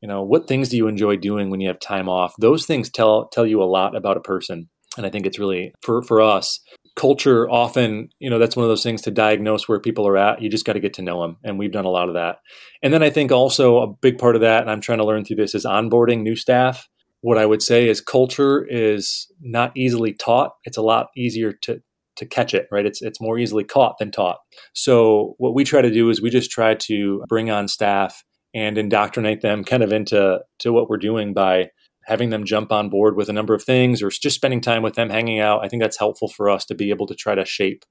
[0.00, 2.34] You know, what things do you enjoy doing when you have time off?
[2.38, 4.68] Those things tell tell you a lot about a person.
[4.96, 6.58] And I think it's really for for us,
[6.96, 10.42] culture often, you know, that's one of those things to diagnose where people are at.
[10.42, 11.36] You just got to get to know them.
[11.44, 12.38] And we've done a lot of that.
[12.82, 15.24] And then I think also a big part of that, and I'm trying to learn
[15.24, 16.88] through this, is onboarding new staff.
[17.22, 20.52] What I would say is culture is not easily taught.
[20.64, 21.80] It's a lot easier to
[22.16, 22.84] to catch it, right?
[22.84, 24.38] It's it's more easily caught than taught.
[24.74, 28.22] So what we try to do is we just try to bring on staff
[28.54, 31.70] and indoctrinate them kind of into to what we're doing by
[32.04, 34.94] having them jump on board with a number of things or just spending time with
[34.94, 35.64] them hanging out.
[35.64, 37.84] I think that's helpful for us to be able to try to shape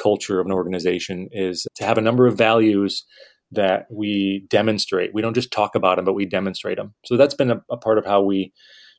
[0.00, 3.04] culture of an organization is to have a number of values
[3.52, 5.14] that we demonstrate.
[5.14, 6.94] We don't just talk about them, but we demonstrate them.
[7.04, 8.52] So that's been a, a part of how we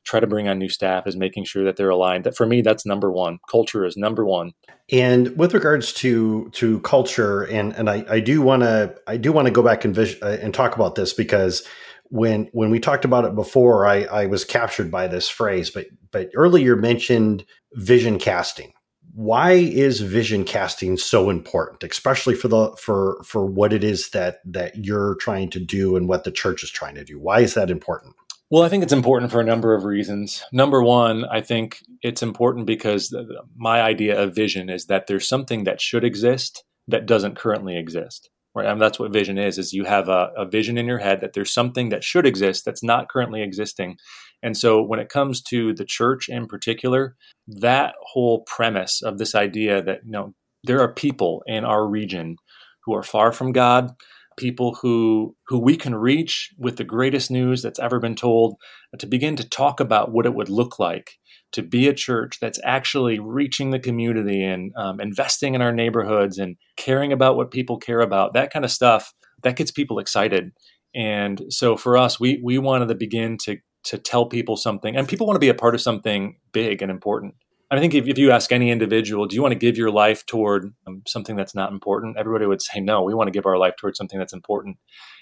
[0.06, 2.24] try to bring on new staff is making sure that they're aligned.
[2.24, 3.38] That for me, that's number one.
[3.50, 4.52] Culture is number one.
[4.90, 9.32] And with regards to to culture, and and I, I do want to I do
[9.32, 11.64] want to go back and vis- uh, and talk about this because
[12.04, 15.70] when when we talked about it before, I I was captured by this phrase.
[15.70, 18.72] But but earlier mentioned vision casting.
[19.16, 24.40] Why is vision casting so important, especially for the for for what it is that
[24.44, 27.18] that you're trying to do and what the church is trying to do?
[27.18, 28.14] Why is that important?
[28.50, 30.44] Well, I think it's important for a number of reasons.
[30.52, 33.16] Number one, I think it's important because
[33.56, 38.28] my idea of vision is that there's something that should exist that doesn't currently exist.
[38.56, 38.66] Right?
[38.66, 41.20] I mean, that's what vision is: is you have a, a vision in your head
[41.20, 43.98] that there's something that should exist that's not currently existing.
[44.42, 47.16] And so, when it comes to the church in particular,
[47.46, 52.36] that whole premise of this idea that you know there are people in our region
[52.84, 53.90] who are far from God,
[54.36, 58.56] people who who we can reach with the greatest news that's ever been told
[58.98, 61.18] to begin to talk about what it would look like
[61.52, 66.38] to be a church that's actually reaching the community and um, investing in our neighborhoods
[66.38, 70.50] and caring about what people care about that kind of stuff that gets people excited.
[70.94, 75.08] And so for us we we wanted to begin to to tell people something and
[75.08, 77.34] people want to be a part of something big and important
[77.70, 80.24] I think if, if you ask any individual, do you want to give your life
[80.26, 82.16] toward um, something that's not important?
[82.16, 84.76] Everybody would say, no, we want to give our life towards something that's important.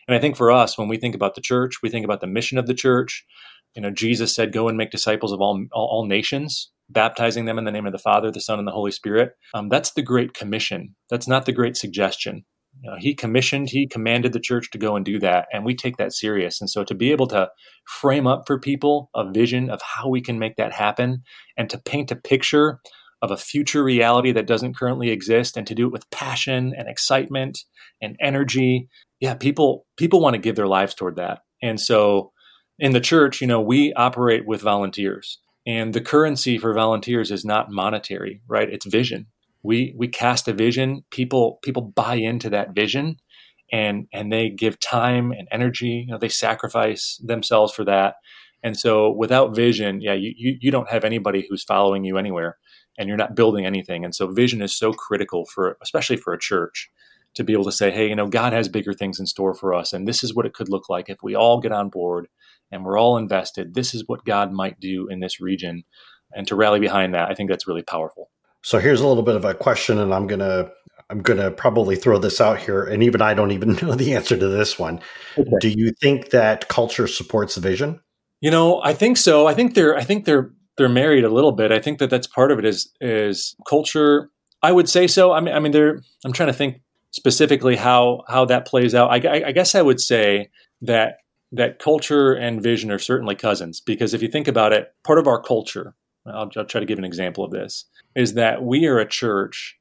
[0.06, 2.26] And I think for us, when we think about the church, we think about the
[2.26, 3.24] mission of the church.
[3.74, 7.58] You know, Jesus said, go and make disciples of all, all, all nations, baptizing them
[7.58, 9.32] in the name of the Father, the Son, and the Holy Spirit.
[9.54, 10.94] Um, that's the great commission.
[11.08, 12.44] That's not the great suggestion.
[12.84, 15.96] Know, he commissioned, he commanded the church to go and do that, and we take
[15.96, 16.60] that serious.
[16.60, 17.48] And so to be able to
[17.86, 21.22] frame up for people a vision of how we can make that happen
[21.56, 22.80] and to paint a picture
[23.22, 26.88] of a future reality that doesn't currently exist and to do it with passion and
[26.88, 27.58] excitement
[28.02, 28.88] and energy.
[29.18, 31.40] Yeah, people people want to give their lives toward that.
[31.62, 32.32] And so
[32.78, 35.38] in the church, you know, we operate with volunteers.
[35.66, 38.68] And the currency for volunteers is not monetary, right?
[38.68, 39.28] It's vision
[39.64, 41.04] we we cast a vision.
[41.10, 43.16] People people buy into that vision
[43.72, 48.16] and and they give time and energy you know they sacrifice themselves for that.
[48.62, 52.58] And so without vision yeah you, you you don't have anybody who's following you anywhere
[52.98, 54.04] and you're not building anything.
[54.04, 56.90] And so vision is so critical for especially for a church
[57.34, 59.74] to be able to say hey you know god has bigger things in store for
[59.74, 62.28] us and this is what it could look like if we all get on board
[62.70, 63.74] and we're all invested.
[63.74, 65.84] This is what god might do in this region.
[66.36, 68.28] And to rally behind that i think that's really powerful
[68.64, 70.70] so here's a little bit of a question, and I'm gonna
[71.10, 74.38] I'm gonna probably throw this out here, and even I don't even know the answer
[74.38, 75.00] to this one.
[75.36, 75.50] Okay.
[75.60, 78.00] Do you think that culture supports the vision?
[78.40, 79.46] You know, I think so.
[79.46, 81.72] I think they're I think they're they're married a little bit.
[81.72, 84.30] I think that that's part of it is is culture.
[84.62, 85.32] I would say so.
[85.32, 86.00] I mean, I mean, they're.
[86.24, 89.10] I'm trying to think specifically how how that plays out.
[89.10, 90.48] I, I, I guess I would say
[90.80, 91.18] that
[91.52, 95.28] that culture and vision are certainly cousins because if you think about it, part of
[95.28, 95.94] our culture
[96.26, 99.76] I'll, I'll try to give an example of this, is that we are a church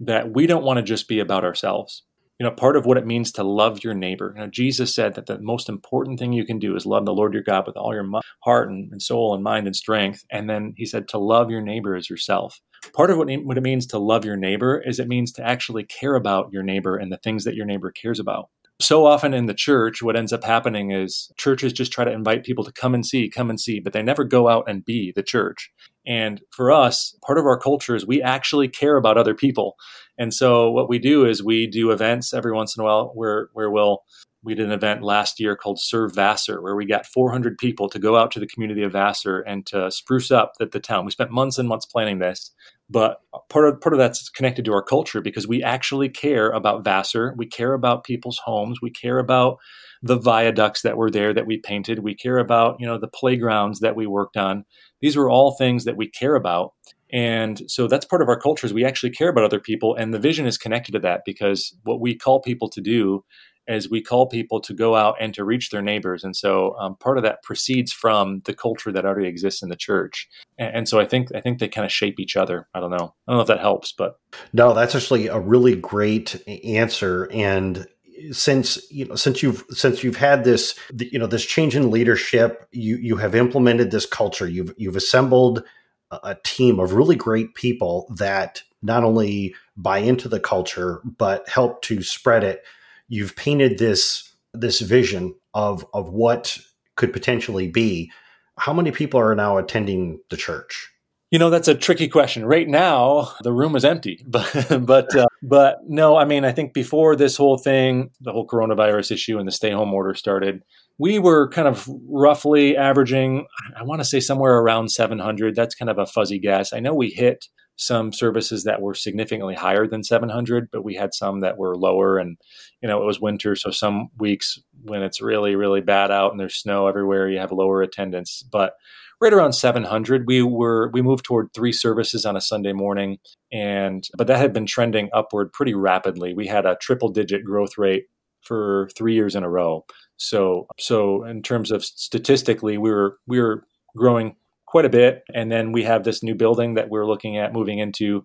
[0.00, 2.04] that we don't want to just be about ourselves.
[2.38, 4.32] You know, part of what it means to love your neighbor.
[4.36, 7.12] You know, Jesus said that the most important thing you can do is love the
[7.12, 8.08] Lord your God with all your
[8.44, 10.24] heart and, and soul and mind and strength.
[10.30, 12.60] And then he said to love your neighbor as yourself.
[12.92, 15.82] Part of what, what it means to love your neighbor is it means to actually
[15.82, 18.50] care about your neighbor and the things that your neighbor cares about
[18.80, 22.44] so often in the church, what ends up happening is churches just try to invite
[22.44, 25.12] people to come and see, come and see, but they never go out and be
[25.14, 25.70] the church.
[26.06, 29.76] And for us, part of our culture is we actually care about other people.
[30.16, 33.48] And so what we do is we do events every once in a while where
[33.52, 34.04] where we'll
[34.44, 37.98] we did an event last year called Serve Vassar, where we got 400 people to
[37.98, 41.04] go out to the community of Vassar and to spruce up the, the town.
[41.04, 42.52] We spent months and months planning this,
[42.90, 46.84] but part of part of that's connected to our culture because we actually care about
[46.84, 47.34] Vassar.
[47.36, 48.78] We care about people's homes.
[48.80, 49.58] We care about
[50.02, 52.00] the viaducts that were there that we painted.
[52.00, 54.64] We care about you know the playgrounds that we worked on.
[55.00, 56.72] These were all things that we care about,
[57.12, 60.14] and so that's part of our culture is we actually care about other people, and
[60.14, 63.24] the vision is connected to that because what we call people to do
[63.68, 66.24] as we call people to go out and to reach their neighbors.
[66.24, 69.76] And so um, part of that proceeds from the culture that already exists in the
[69.76, 70.26] church.
[70.56, 72.66] And, and, so I think I think they kind of shape each other.
[72.74, 73.14] I don't know.
[73.26, 74.18] I don't know if that helps, but
[74.54, 77.30] no, that's actually a really great answer.
[77.30, 77.86] And
[78.32, 82.66] since you know since you've since you've had this you know this change in leadership,
[82.72, 84.48] you you have implemented this culture.
[84.48, 85.62] You've you've assembled
[86.10, 91.48] a, a team of really great people that not only buy into the culture but
[91.48, 92.64] help to spread it
[93.08, 96.58] you've painted this this vision of of what
[96.96, 98.10] could potentially be.
[98.58, 100.90] How many people are now attending the church?
[101.30, 102.46] You know, that's a tricky question.
[102.46, 106.72] Right now, the room is empty, but but uh, but no, I mean, I think
[106.72, 110.62] before this whole thing, the whole coronavirus issue and the stay home order started,
[110.98, 115.54] we were kind of roughly averaging, I want to say somewhere around 700.
[115.54, 116.72] That's kind of a fuzzy guess.
[116.72, 117.46] I know we hit
[117.78, 122.18] some services that were significantly higher than 700, but we had some that were lower.
[122.18, 122.36] And,
[122.82, 123.54] you know, it was winter.
[123.54, 127.52] So some weeks when it's really, really bad out and there's snow everywhere, you have
[127.52, 128.42] lower attendance.
[128.42, 128.74] But
[129.20, 133.18] right around 700, we were, we moved toward three services on a Sunday morning.
[133.52, 136.34] And, but that had been trending upward pretty rapidly.
[136.34, 138.06] We had a triple digit growth rate
[138.42, 139.84] for three years in a row.
[140.16, 143.64] So, so in terms of statistically, we were, we were
[143.96, 144.34] growing
[144.70, 145.22] quite a bit.
[145.34, 148.24] And then we have this new building that we're looking at moving into.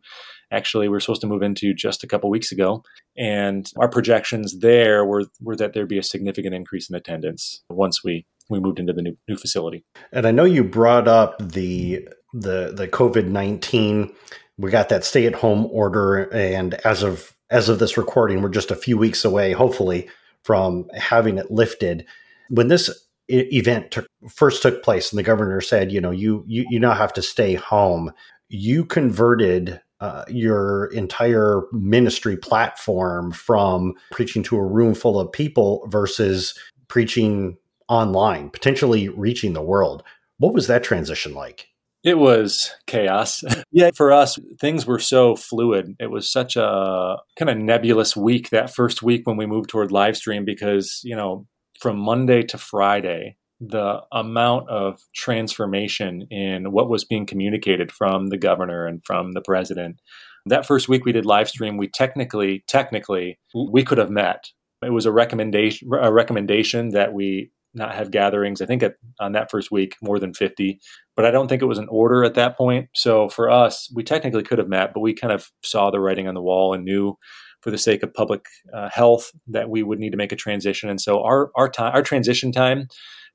[0.51, 2.83] Actually, we are supposed to move into just a couple weeks ago.
[3.17, 8.03] And our projections there were, were that there'd be a significant increase in attendance once
[8.03, 9.85] we, we moved into the new, new facility.
[10.11, 14.11] And I know you brought up the the the COVID nineteen.
[14.57, 18.49] We got that stay at home order, and as of as of this recording, we're
[18.49, 20.09] just a few weeks away, hopefully,
[20.43, 22.05] from having it lifted.
[22.49, 26.65] When this event took, first took place and the governor said, you know, you you,
[26.69, 28.11] you now have to stay home,
[28.49, 35.87] you converted uh, your entire ministry platform from preaching to a room full of people
[35.89, 36.53] versus
[36.89, 37.57] preaching
[37.87, 40.03] online, potentially reaching the world.
[40.39, 41.67] What was that transition like?
[42.03, 43.43] It was chaos.
[43.71, 45.95] yeah, for us, things were so fluid.
[45.99, 49.91] It was such a kind of nebulous week that first week when we moved toward
[49.91, 51.47] live stream because, you know,
[51.83, 58.37] from Monday to Friday, the amount of transformation in what was being communicated from the
[58.37, 59.99] governor and from the president.
[60.45, 64.45] That first week we did live stream, we technically, technically, we could have met.
[64.81, 68.61] It was a recommendation, a recommendation that we not have gatherings.
[68.61, 70.79] I think at, on that first week, more than 50,
[71.17, 72.87] but I don't think it was an order at that point.
[72.95, 76.29] So for us, we technically could have met, but we kind of saw the writing
[76.29, 77.17] on the wall and knew
[77.63, 80.89] for the sake of public uh, health that we would need to make a transition.
[80.89, 82.87] And so our our time, our transition time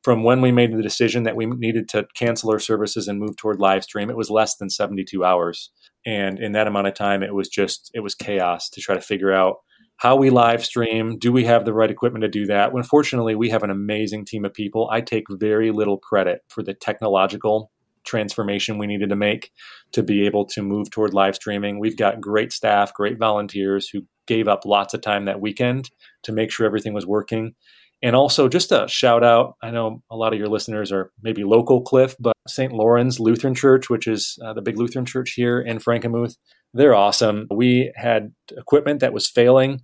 [0.04, 3.36] from when we made the decision that we needed to cancel our services and move
[3.36, 5.70] toward live stream, it was less than 72 hours.
[6.06, 9.00] And in that amount of time, it was just, it was chaos to try to
[9.00, 9.56] figure out
[9.96, 11.18] how we live stream.
[11.18, 12.72] Do we have the right equipment to do that?
[12.72, 14.88] When fortunately, we have an amazing team of people.
[14.92, 17.72] I take very little credit for the technological
[18.08, 19.50] transformation we needed to make
[19.92, 21.78] to be able to move toward live streaming.
[21.78, 25.90] We've got great staff, great volunteers who gave up lots of time that weekend
[26.24, 27.54] to make sure everything was working.
[28.00, 31.44] And also, just a shout out I know a lot of your listeners are maybe
[31.44, 32.72] local Cliff, but St.
[32.72, 36.36] Lorenz Lutheran Church, which is uh, the big Lutheran church here in Frankenmuth,
[36.74, 37.46] they're awesome.
[37.50, 39.80] We had equipment that was failing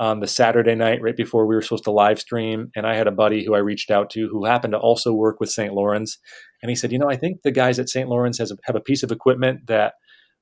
[0.00, 2.70] on the Saturday night right before we were supposed to live stream.
[2.76, 5.40] And I had a buddy who I reached out to who happened to also work
[5.40, 5.74] with St.
[5.74, 6.18] Lorenz.
[6.62, 8.08] And he said, You know, I think the guys at St.
[8.08, 9.94] Lorenz has have a piece of equipment that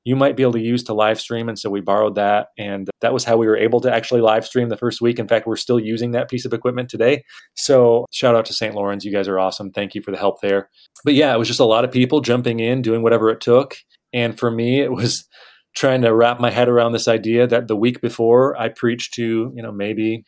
[0.07, 1.49] you might be able to use to live stream.
[1.49, 2.51] And so we borrowed that.
[2.57, 5.19] And that was how we were able to actually live stream the first week.
[5.19, 7.25] In fact, we're still using that piece of equipment today.
[7.55, 8.73] So shout out to St.
[8.73, 9.05] Lorenz.
[9.05, 9.73] You guys are awesome.
[9.73, 10.71] Thank you for the help there.
[11.05, 13.79] But yeah, it was just a lot of people jumping in, doing whatever it took.
[14.13, 15.27] And for me, it was
[15.75, 19.53] trying to wrap my head around this idea that the week before I preached to,
[19.57, 20.25] you know, maybe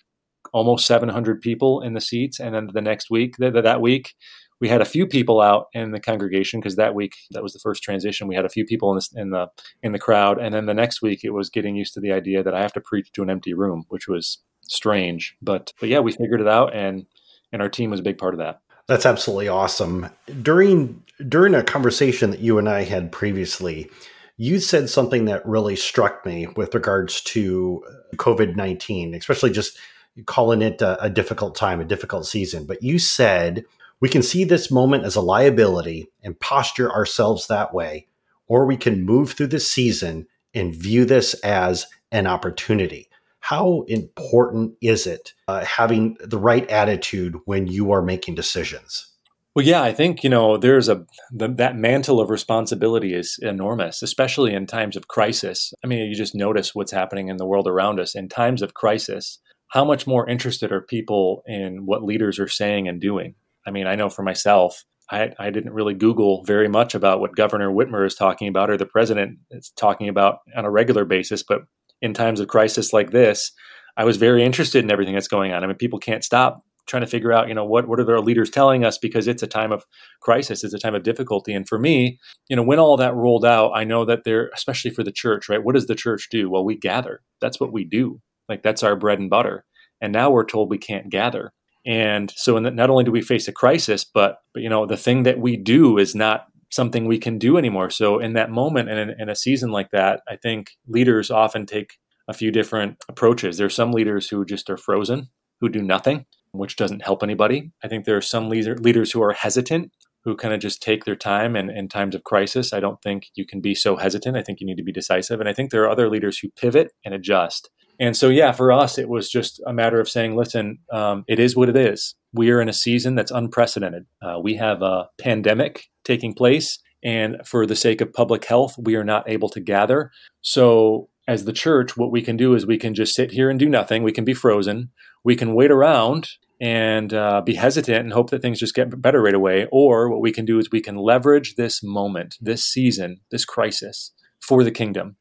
[0.53, 2.41] almost 700 people in the seats.
[2.41, 4.14] And then the next week, that, that week,
[4.61, 7.59] we had a few people out in the congregation because that week that was the
[7.59, 8.27] first transition.
[8.27, 9.47] We had a few people in, the, in the
[9.83, 12.43] in the crowd, and then the next week it was getting used to the idea
[12.43, 15.37] that I have to preach to an empty room, which was strange.
[15.41, 17.07] But but yeah, we figured it out, and
[17.53, 18.61] and our team was a big part of that.
[18.87, 20.09] That's absolutely awesome.
[20.43, 23.91] During during a conversation that you and I had previously,
[24.39, 27.85] you said something that really struck me with regards to
[28.17, 29.79] COVID 19, especially just
[30.27, 32.67] calling it a, a, difficult time, a difficult season.
[32.67, 33.65] But you said
[34.01, 38.07] we can see this moment as a liability and posture ourselves that way,
[38.46, 43.09] or we can move through this season and view this as an opportunity.
[43.40, 49.07] How important is it uh, having the right attitude when you are making decisions?
[49.55, 54.03] Well, yeah, I think you know there's a the, that mantle of responsibility is enormous,
[54.03, 55.72] especially in times of crisis.
[55.82, 58.74] I mean, you just notice what's happening in the world around us in times of
[58.74, 59.40] crisis.
[59.68, 63.34] How much more interested are people in what leaders are saying and doing?
[63.69, 67.37] I mean, I know for myself, I, I didn't really Google very much about what
[67.37, 71.43] Governor Whitmer is talking about or the president is talking about on a regular basis,
[71.43, 71.62] but
[72.01, 73.53] in times of crisis like this,
[73.97, 75.62] I was very interested in everything that's going on.
[75.62, 78.21] I mean, people can't stop trying to figure out, you know, what what are their
[78.21, 79.85] leaders telling us because it's a time of
[80.23, 81.53] crisis, it's a time of difficulty.
[81.53, 84.93] And for me, you know, when all that rolled out, I know that there, especially
[84.93, 85.62] for the church, right?
[85.62, 86.49] What does the church do?
[86.49, 87.21] Well, we gather.
[87.41, 88.21] That's what we do.
[88.49, 89.64] Like that's our bread and butter.
[90.01, 91.53] And now we're told we can't gather.
[91.89, 95.22] And so, not only do we face a crisis, but but you know, the thing
[95.24, 97.91] that we do is not something we can do anymore.
[97.91, 101.64] So, in that moment and in, in a season like that, I think leaders often
[101.66, 101.95] take
[102.28, 103.57] a few different approaches.
[103.57, 105.30] There's some leaders who just are frozen,
[105.61, 107.70] who do nothing which doesn't help anybody.
[107.82, 109.93] I think there are some leader, leaders who are hesitant,
[110.24, 111.57] who kind of just take their time.
[111.57, 114.36] And in times of crisis, I don't think you can be so hesitant.
[114.36, 115.41] I think you need to be decisive.
[115.41, 117.70] And I think there are other leaders who pivot and adjust.
[118.01, 121.40] And so, yeah, for us, it was just a matter of saying, listen, um, it
[121.40, 122.14] is what it is.
[122.32, 124.07] We are in a season that's unprecedented.
[124.22, 126.78] Uh, we have a pandemic taking place.
[127.03, 130.11] And for the sake of public health, we are not able to gather.
[130.42, 133.59] So, as the church, what we can do is we can just sit here and
[133.59, 134.03] do nothing.
[134.03, 134.90] We can be frozen.
[135.24, 136.28] We can wait around
[136.61, 139.68] and uh, be hesitant and hope that things just get better right away.
[139.70, 144.12] Or what we can do is we can leverage this moment, this season, this crisis
[144.40, 145.16] for the kingdom.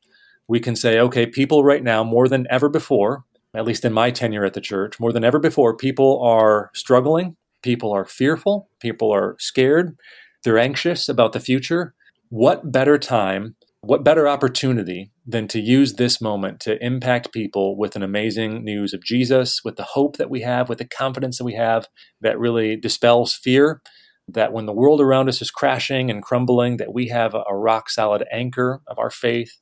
[0.47, 3.25] We can say, okay, people right now, more than ever before,
[3.55, 7.35] at least in my tenure at the church, more than ever before, people are struggling,
[7.63, 9.97] people are fearful, people are scared,
[10.43, 11.93] they're anxious about the future.
[12.29, 17.95] What better time what better opportunity than to use this moment to impact people with
[17.95, 21.45] an amazing news of Jesus, with the hope that we have, with the confidence that
[21.45, 21.87] we have
[22.19, 23.81] that really dispels fear,
[24.27, 27.89] that when the world around us is crashing and crumbling, that we have a, rock
[27.89, 29.53] solid anchor of our faith,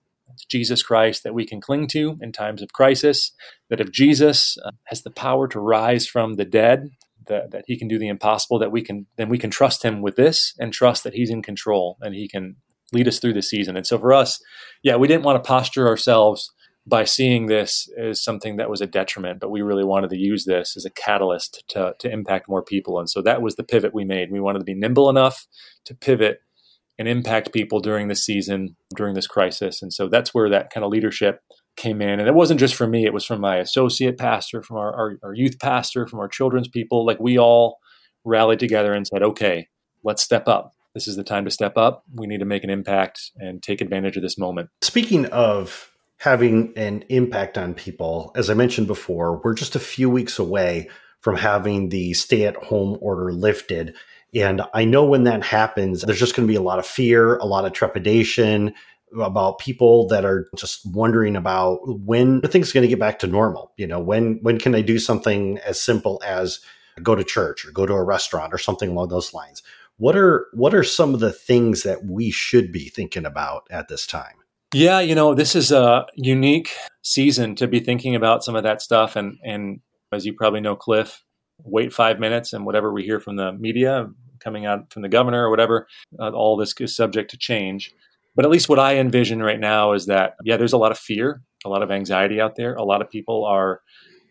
[0.49, 3.31] Jesus Christ, that we can cling to in times of crisis,
[3.69, 6.89] that if Jesus uh, has the power to rise from the dead,
[7.27, 10.01] that, that he can do the impossible, that we can then we can trust him
[10.01, 12.55] with this and trust that he's in control and he can
[12.93, 13.75] lead us through the season.
[13.75, 14.39] And so for us,
[14.83, 16.51] yeah, we didn't want to posture ourselves
[16.87, 20.45] by seeing this as something that was a detriment, but we really wanted to use
[20.45, 22.99] this as a catalyst to, to impact more people.
[22.99, 24.31] And so that was the pivot we made.
[24.31, 25.47] We wanted to be nimble enough
[25.85, 26.41] to pivot
[26.97, 29.81] and impact people during this season, during this crisis.
[29.81, 31.41] And so that's where that kind of leadership
[31.75, 32.19] came in.
[32.19, 35.17] And it wasn't just from me, it was from my associate pastor, from our, our,
[35.23, 37.05] our youth pastor, from our children's people.
[37.05, 37.79] Like we all
[38.23, 39.67] rallied together and said, okay,
[40.03, 42.03] let's step up this is the time to step up.
[42.15, 44.69] We need to make an impact and take advantage of this moment.
[44.81, 50.09] Speaking of having an impact on people, as I mentioned before, we're just a few
[50.09, 50.89] weeks away
[51.19, 53.95] from having the stay at home order lifted.
[54.35, 57.37] And I know when that happens, there's just going to be a lot of fear,
[57.37, 58.73] a lot of trepidation.
[59.19, 63.71] about people that are just wondering about when things going to get back to normal.
[63.77, 66.59] You know, when when can I do something as simple as
[67.03, 69.63] go to church or go to a restaurant or something along those lines?
[69.97, 73.87] What are what are some of the things that we should be thinking about at
[73.87, 74.35] this time?
[74.73, 76.71] Yeah, you know, this is a unique
[77.01, 79.79] season to be thinking about some of that stuff and and
[80.11, 81.23] as you probably know Cliff,
[81.63, 84.07] wait 5 minutes and whatever we hear from the media
[84.45, 85.87] coming out from the governor or whatever,
[86.19, 87.91] uh, all this is subject to change.
[88.35, 90.99] But at least what I envision right now is that, yeah, there's a lot of
[90.99, 92.75] fear, a lot of anxiety out there.
[92.75, 93.81] A lot of people are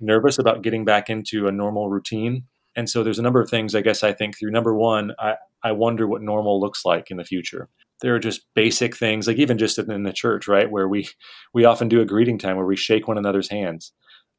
[0.01, 2.45] nervous about getting back into a normal routine.
[2.77, 4.51] And so there's a number of things I guess I think through.
[4.51, 7.69] Number one, I, I wonder what normal looks like in the future.
[8.01, 11.09] There are just basic things, like even just in the church, right, where we
[11.55, 13.93] we often do a greeting time where we shake one another's hands.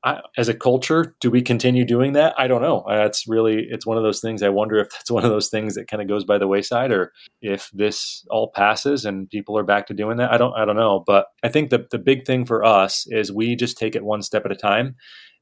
[0.05, 2.35] I, as a culture, do we continue doing that?
[2.37, 2.85] I don't know.
[2.87, 4.43] That's really it's one of those things.
[4.43, 6.91] I wonder if that's one of those things that kind of goes by the wayside,
[6.91, 10.31] or if this all passes and people are back to doing that.
[10.31, 10.53] I don't.
[10.53, 11.03] I don't know.
[11.05, 14.21] But I think that the big thing for us is we just take it one
[14.21, 14.95] step at a time,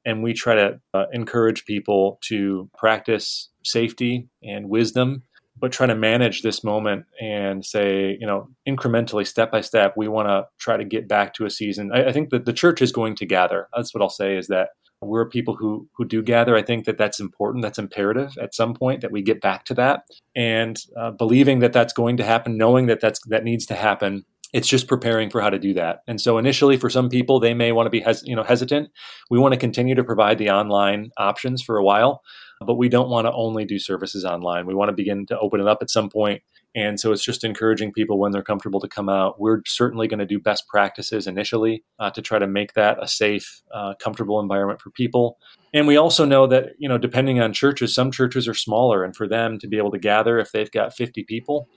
[0.05, 5.23] and we try to uh, encourage people to practice safety and wisdom
[5.63, 10.09] but trying to manage this moment and say, you know, incrementally, step by step, we
[10.09, 11.89] want to try to get back to a season.
[11.93, 13.69] I, I, think that the church is going to gather.
[13.73, 16.57] That's what I'll say is that we're people who who do gather.
[16.57, 17.63] I think that that's important.
[17.63, 20.03] That's imperative at some point that we get back to that
[20.35, 24.25] and uh, believing that that's going to happen, knowing that that's that needs to happen.
[24.53, 25.99] It's just preparing for how to do that.
[26.07, 28.89] And so initially, for some people, they may want to be hes- you know hesitant.
[29.29, 32.21] We want to continue to provide the online options for a while
[32.65, 34.65] but we don't want to only do services online.
[34.65, 36.41] We want to begin to open it up at some point.
[36.75, 39.39] And so it's just encouraging people when they're comfortable to come out.
[39.39, 43.07] We're certainly going to do best practices initially uh, to try to make that a
[43.07, 45.37] safe, uh, comfortable environment for people.
[45.73, 49.03] And we also know that, you know, depending on churches, some churches are smaller.
[49.03, 51.69] And for them to be able to gather, if they've got 50 people,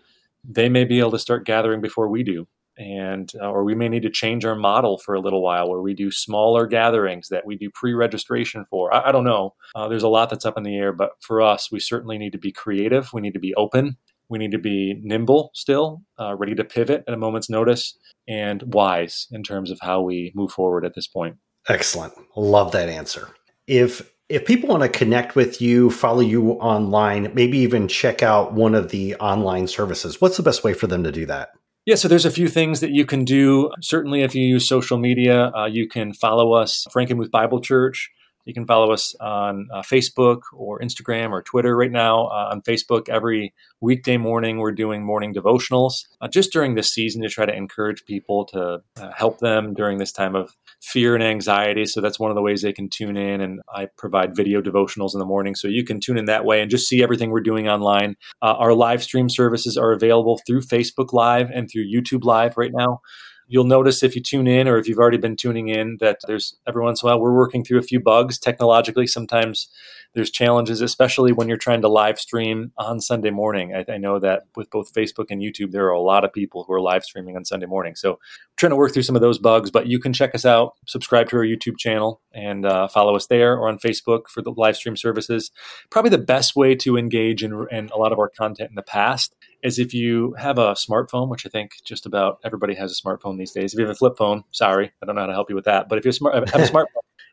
[0.44, 2.46] they may be able to start gathering before we do
[2.78, 5.80] and uh, or we may need to change our model for a little while where
[5.80, 8.92] we do smaller gatherings that we do pre-registration for.
[8.92, 9.54] I, I don't know.
[9.74, 12.32] Uh, there's a lot that's up in the air but for us we certainly need
[12.32, 13.12] to be creative.
[13.12, 13.96] We need to be open.
[14.28, 17.96] We need to be nimble still uh, ready to pivot at a moment's notice
[18.28, 21.36] and wise in terms of how we move forward at this point.
[21.68, 22.12] Excellent.
[22.36, 23.28] Love that answer.
[23.66, 28.52] If if people want to connect with you follow you online maybe even check out
[28.52, 31.50] one of the online services what's the best way for them to do that
[31.86, 33.70] yeah, so there's a few things that you can do.
[33.80, 38.10] Certainly, if you use social media, uh, you can follow us, Frankenmuth Bible Church.
[38.46, 42.26] You can follow us on uh, Facebook or Instagram or Twitter right now.
[42.28, 47.22] Uh, on Facebook, every weekday morning, we're doing morning devotionals uh, just during this season
[47.22, 51.24] to try to encourage people to uh, help them during this time of fear and
[51.24, 51.84] anxiety.
[51.86, 53.40] So that's one of the ways they can tune in.
[53.40, 55.56] And I provide video devotionals in the morning.
[55.56, 58.14] So you can tune in that way and just see everything we're doing online.
[58.42, 62.72] Uh, our live stream services are available through Facebook Live and through YouTube Live right
[62.72, 63.00] now
[63.48, 66.56] you'll notice if you tune in or if you've already been tuning in that there's
[66.66, 69.06] every once in a while we're working through a few bugs technologically.
[69.06, 69.68] Sometimes
[70.14, 73.74] there's challenges, especially when you're trying to live stream on Sunday morning.
[73.74, 76.64] I, I, know that with both Facebook and YouTube, there are a lot of people
[76.64, 77.94] who are live streaming on Sunday morning.
[77.96, 78.18] So
[78.56, 81.28] trying to work through some of those bugs, but you can check us out, subscribe
[81.28, 84.76] to our YouTube channel, and uh, follow us there or on Facebook for the live
[84.76, 85.50] stream services.
[85.90, 88.82] Probably the best way to engage in, in a lot of our content in the
[88.82, 93.02] past is if you have a smartphone, which I think just about everybody has a
[93.02, 93.72] smartphone these days.
[93.72, 95.64] If you have a flip phone, sorry, I don't know how to help you with
[95.64, 95.88] that.
[95.88, 96.86] But if you have a smartphone,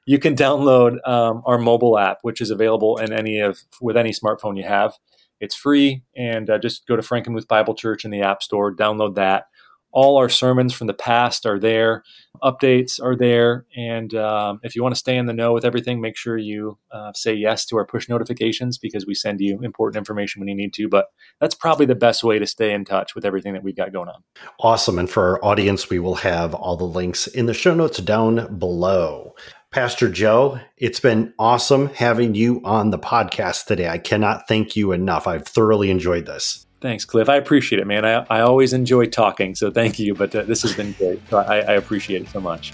[0.06, 4.12] you can download um, our mobile app, which is available in any of with any
[4.12, 4.94] smartphone you have.
[5.40, 9.16] It's free, and uh, just go to Frankenmuth Bible Church in the App Store, download
[9.16, 9.48] that.
[9.94, 12.04] All our sermons from the past are there,
[12.44, 16.02] updates are there, and um, if you want to stay in the know with everything,
[16.02, 19.98] make sure you uh, say yes to our push notifications because we send you important
[19.98, 20.90] information when you need to.
[20.90, 21.06] But
[21.40, 24.10] that's probably the best way to stay in touch with everything that we've got going
[24.10, 24.24] on.
[24.60, 24.98] Awesome.
[24.98, 28.58] And for our audience, we will have all the links in the show notes down
[28.58, 29.36] below.
[29.74, 33.90] Pastor Joe, it's been awesome having you on the podcast today.
[33.90, 35.26] I cannot thank you enough.
[35.26, 36.63] I've thoroughly enjoyed this.
[36.84, 37.30] Thanks, Cliff.
[37.30, 38.06] I appreciate it, man.
[38.06, 40.14] I, I always enjoy talking, so thank you.
[40.14, 41.22] But uh, this has been great.
[41.30, 42.74] So I, I appreciate it so much.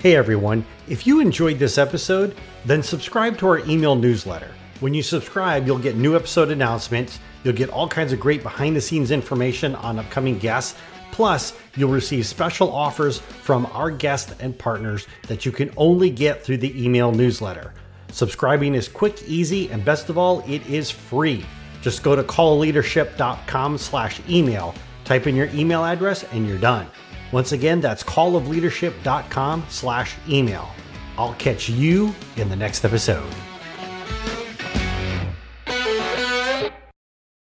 [0.00, 0.66] Hey, everyone.
[0.88, 2.36] If you enjoyed this episode,
[2.66, 4.50] then subscribe to our email newsletter.
[4.80, 7.20] When you subscribe, you'll get new episode announcements.
[7.42, 10.76] You'll get all kinds of great behind the scenes information on upcoming guests
[11.14, 16.42] Plus, you'll receive special offers from our guests and partners that you can only get
[16.42, 17.72] through the email newsletter.
[18.10, 21.46] Subscribing is quick, easy, and best of all, it is free.
[21.84, 24.74] Just go to callleadership.com slash email,
[25.04, 26.86] type in your email address, and you're done.
[27.30, 30.70] Once again, that's callofleadership.com slash email.
[31.18, 33.30] I'll catch you in the next episode.